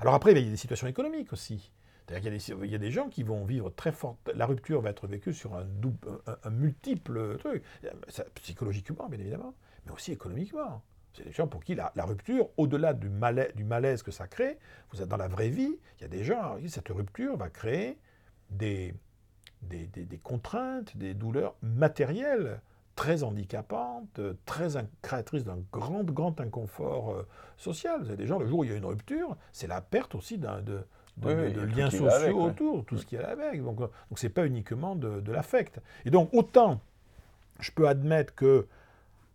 [0.01, 1.71] Alors après, il y a des situations économiques aussi.
[2.09, 4.17] C'est-à-dire qu'il y, a des gens qui vont vivre très fort.
[4.35, 5.67] La rupture va être vécue sur un,
[6.45, 7.63] un, multiple truc.
[8.37, 10.83] psychologiquement, bien évidemment, mais aussi économiquement.
[11.13, 14.59] C'est des gens pour qui la, rupture, au-delà du malaise, que ça crée,
[14.93, 17.99] vous êtes dans la vraie vie, il y a des gens cette rupture va créer
[18.51, 18.95] des
[20.23, 22.61] contraintes, des douleurs matérielles
[22.97, 24.69] très handicapante, très
[25.03, 28.01] créatrice d'un grand, grand inconfort euh, social.
[28.01, 30.15] Vous avez des gens, le jour où il y a une rupture, c'est la perte
[30.15, 30.81] aussi d'un, de,
[31.19, 33.63] de, liens sociaux autour, tout ce qui est avec.
[33.63, 35.79] Donc, euh, donc c'est pas uniquement de, de l'affect.
[36.05, 36.81] Et donc, autant
[37.61, 38.67] je peux admettre que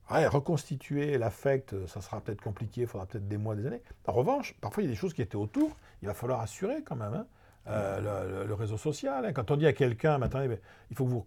[0.08, 3.82] reconstituer l'affect, ça sera peut-être compliqué, il faudra peut-être des mois, des années.
[4.06, 6.84] En revanche, parfois, il y a des choses qui étaient autour, il va falloir assurer
[6.84, 7.14] quand même.
[7.14, 7.26] Hein.
[7.68, 9.24] Euh, le, réseau social.
[9.24, 9.34] Hein.
[9.34, 10.20] Quand on dit à quelqu'un,
[10.90, 11.26] il faut que vous,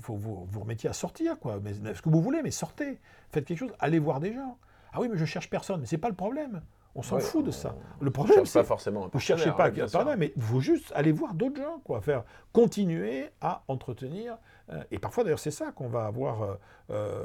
[0.00, 1.58] faut vous, vous remettiez à sortir, quoi.
[1.62, 3.00] Mais, ce que vous voulez, mais sortez,
[3.32, 4.56] faites quelque chose, allez voir des gens.
[4.92, 5.80] Ah oui, mais je cherche personne.
[5.80, 6.62] Mais c'est pas le problème.
[6.94, 7.74] On s'en fout de ça.
[8.00, 9.08] Le problème, c'est pas forcément.
[9.12, 12.00] Vous cherchez pas, pardon, mais vous juste aller voir d'autres gens, quoi.
[12.00, 14.38] Faire continuer à entretenir.
[14.70, 16.56] Euh, et parfois, d'ailleurs, c'est ça qu'on va avoir.
[16.90, 17.24] Euh,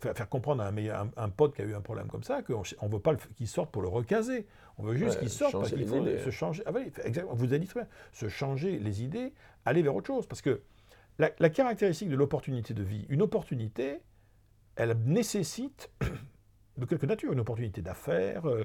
[0.00, 2.88] faire, comprendre à un, un, pote qui a eu un problème comme ça qu'on ne
[2.88, 4.46] veut pas qu'il sorte pour le recaser.
[4.78, 6.62] On veut juste qu'il sorte parce qu'il faut se changer.
[6.66, 6.72] Ah
[7.04, 9.32] exactement, vous avez dit très bien, se changer les idées,
[9.64, 10.26] aller vers autre chose.
[10.26, 10.62] Parce que
[11.18, 14.00] la, caractéristique de l'opportunité de vie, une opportunité,
[14.76, 15.90] elle nécessite
[16.76, 18.64] de quelque nature, une opportunité d'affaires, euh,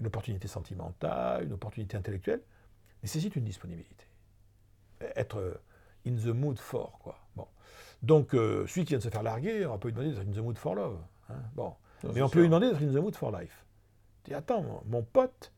[0.00, 2.42] une opportunité sentimentale, une opportunité intellectuelle,
[3.02, 4.06] nécessite une disponibilité.
[5.16, 5.60] Être
[6.06, 7.18] in the mood for, quoi.
[7.36, 7.46] Bon.
[8.04, 10.32] Donc, euh, celui qui vient de se faire larguer, on peut lui demander d'être in
[10.32, 10.98] the mood for love.
[11.30, 11.36] Hein.
[11.54, 11.72] bon.
[12.14, 13.64] Mais on peut lui demander d'être in the mood for life.
[14.26, 15.52] dis, attends, mon pote,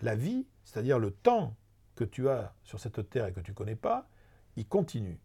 [0.00, 1.54] la vie, c'est-à-dire le temps
[1.96, 4.08] que tu as sur cette terre et que tu ne connais pas,
[4.56, 5.20] il continue.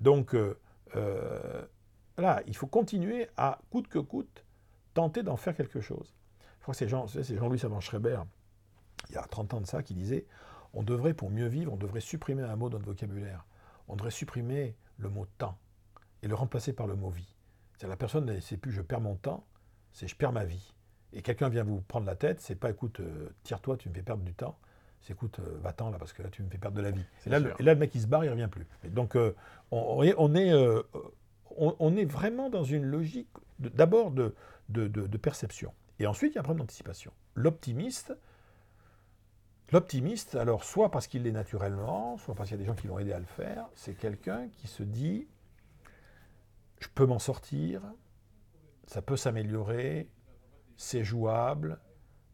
[0.00, 0.58] Donc, euh,
[0.96, 1.64] euh,
[2.18, 4.44] là, il faut continuer à, coûte que coûte,
[4.92, 6.14] tenter d'en faire quelque chose.
[6.58, 8.20] Je crois que c'est Jean, Jean-Louis Savant-Schreiber,
[9.08, 10.26] il y a 30 ans de ça, qui disait
[10.74, 13.46] on devrait, pour mieux vivre, on devrait supprimer un mot dans notre vocabulaire.
[13.88, 15.58] On devrait supprimer le mot temps
[16.22, 17.34] et le remplacer par le mot vie.
[17.76, 19.44] C'est la personne ne sait plus je perds mon temps,
[19.92, 20.74] c'est je perds ma vie.
[21.12, 24.02] Et quelqu'un vient vous prendre la tête, c'est pas écoute, euh, tire-toi, tu me fais
[24.02, 24.58] perdre du temps.
[25.00, 27.04] C'est écoute, euh, va-t'en là parce que là tu me fais perdre de la vie.
[27.26, 28.66] Et là, le, et là, le, mec il se barre, il revient plus.
[28.84, 29.34] donc euh,
[29.70, 30.52] on, est, on, est,
[31.56, 34.34] on, est vraiment dans une logique d'abord de,
[34.68, 35.74] de, de, perception.
[35.98, 37.12] Et ensuite il y a un problème d'anticipation.
[37.34, 38.14] L'optimiste,
[39.72, 42.86] L'optimiste, alors soit parce qu'il l'est naturellement, soit parce qu'il y a des gens qui
[42.88, 45.26] l'ont aidé à le faire, c'est quelqu'un qui se dit
[46.82, 47.80] je peux m'en sortir,
[48.86, 50.10] ça peut s'améliorer,
[50.76, 51.78] c'est jouable,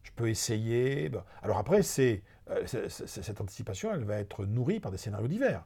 [0.02, 1.10] je peux essayer.
[1.42, 5.64] Alors après, euh, cette anticipation, elle va être nourrie par des scénarios divers.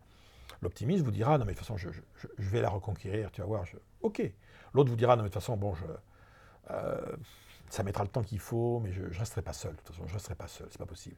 [0.62, 1.88] L'optimiste vous dira, non mais de toute façon, je,
[2.38, 3.64] vais la reconquérir, tu vas voir.
[4.02, 4.20] ok.
[4.74, 5.84] L'autre vous dira, non mais de toute façon, bon, je,
[6.70, 7.16] euh,
[7.68, 9.72] ça mettra le temps qu'il faut, mais je ne resterai pas seul.
[9.72, 11.16] De toute façon, je ne resterai pas seul, c'est pas possible.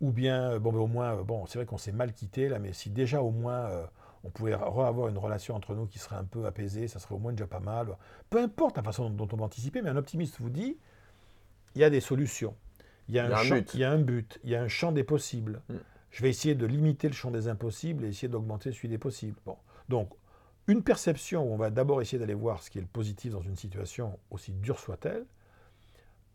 [0.00, 2.72] Ou bien, bon, mais au moins, bon, c'est vrai qu'on s'est mal quitté là, mais
[2.72, 3.86] si déjà au moins euh,
[4.26, 7.18] on pouvait avoir une relation entre nous qui serait un peu apaisée, ça serait au
[7.18, 7.96] moins déjà pas mal.
[8.28, 10.76] Peu importe la façon dont on va anticiper, mais un optimiste vous dit,
[11.74, 12.56] il y a des solutions.
[13.08, 13.72] Il y a, un, but.
[13.74, 15.62] il y a un but, il y a un champ des possibles.
[15.68, 15.74] Mm.
[16.10, 19.38] Je vais essayer de limiter le champ des impossibles et essayer d'augmenter celui des possibles.
[19.44, 19.56] Bon.
[19.88, 20.10] Donc,
[20.66, 23.42] une perception où on va d'abord essayer d'aller voir ce qui est le positif dans
[23.42, 25.24] une situation, aussi dure soit-elle,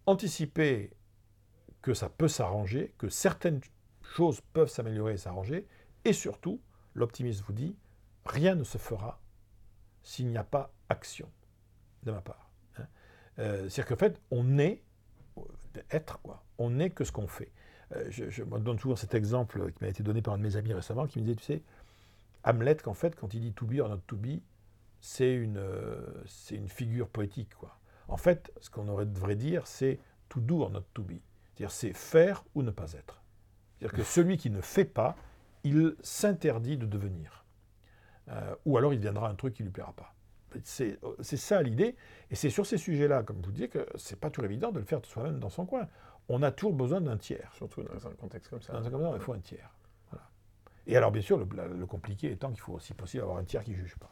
[0.06, 0.92] anticiper
[1.82, 3.60] que ça peut s'arranger, que certaines
[4.16, 5.68] choses peuvent s'améliorer et s'arranger,
[6.06, 6.62] et surtout,
[6.94, 7.76] l'optimiste vous dit,
[8.26, 9.22] rien ne se fera
[10.04, 11.30] s'il n'y a pas action
[12.04, 12.52] de ma part.
[12.78, 12.88] Hein.
[13.40, 14.84] Euh, c'est-à-dire qu'en fait, on est,
[15.90, 17.52] être quoi, on n'est que ce qu'on fait.
[17.96, 20.56] Euh, je, me donne toujours cet exemple qui m'a été donné par un de mes
[20.56, 21.64] amis récemment, qui me disait, tu sais,
[22.44, 24.42] Hamlet, qu'en fait, quand il dit to be or not to be,
[25.00, 27.54] c'est une, euh, c'est une figure poétique.
[27.56, 27.78] Quoi.
[28.08, 30.00] En fait, ce qu'on devrait dire, c'est
[30.30, 31.14] to do or not to be.
[31.54, 33.22] C'est-à-dire, c'est faire ou ne pas être.
[33.78, 35.16] C'est-à-dire que celui qui ne fait pas,
[35.64, 37.41] il s'interdit de devenir.
[38.32, 40.14] Euh, ou alors il viendra un truc qui ne lui plaira pas.
[40.64, 41.96] C'est ça l'idée.
[42.30, 44.80] Et c'est sur ces sujets-là, comme je vous dis, que c'est pas toujours évident de
[44.80, 45.88] le faire soi-même dans son coin.
[46.28, 47.52] On a toujours besoin d'un tiers.
[47.56, 48.74] Surtout dans un contexte comme ça.
[48.74, 49.70] Dans un contexte, il faut un tiers.
[50.88, 53.64] Et alors, bien sûr, le, le compliqué étant qu'il faut aussi possible avoir un tiers
[53.64, 54.10] qui ne juge pas.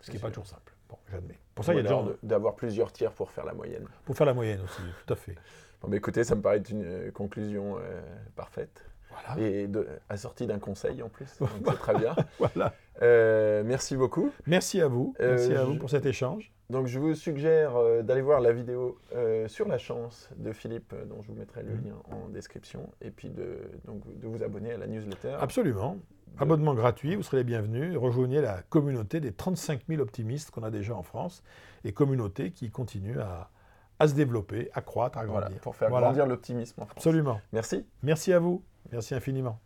[0.00, 0.74] Ce qui n'est pas toujours simple.
[0.88, 1.38] Bon, j'admets.
[1.54, 2.08] Pour ça, il y a des gens.
[2.22, 3.86] D'avoir plusieurs tiers pour faire la moyenne.
[4.04, 5.34] Pour faire la moyenne aussi, tout à fait.
[5.80, 8.00] Bon, mais écoutez, ça me paraît une euh, conclusion euh,
[8.34, 8.84] parfaite.
[9.26, 9.40] Voilà.
[9.40, 9.68] Et
[10.08, 11.26] assortie d'un conseil en plus.
[11.26, 12.14] c'est très bien.
[12.38, 12.74] voilà.
[13.02, 14.30] Euh, merci beaucoup.
[14.46, 15.14] Merci à vous.
[15.18, 16.52] Merci à vous pour cet échange.
[16.70, 18.98] Donc je vous suggère d'aller voir la vidéo
[19.46, 21.84] sur la chance de Philippe, dont je vous mettrai le mm.
[21.84, 25.36] lien en description, et puis de, donc, de vous abonner à la newsletter.
[25.40, 25.96] Absolument.
[26.40, 27.96] Abonnement gratuit, vous serez les bienvenus.
[27.96, 31.42] Rejoignez la communauté des 35 000 optimistes qu'on a déjà en France,
[31.84, 33.50] et communauté qui continue à,
[33.98, 35.58] à se développer, à croître, à grandir.
[35.60, 36.98] pour faire grandir l'optimisme en France.
[36.98, 37.40] Absolument.
[37.52, 37.84] Merci.
[38.02, 38.62] Merci à vous.
[38.92, 39.60] Merci infiniment.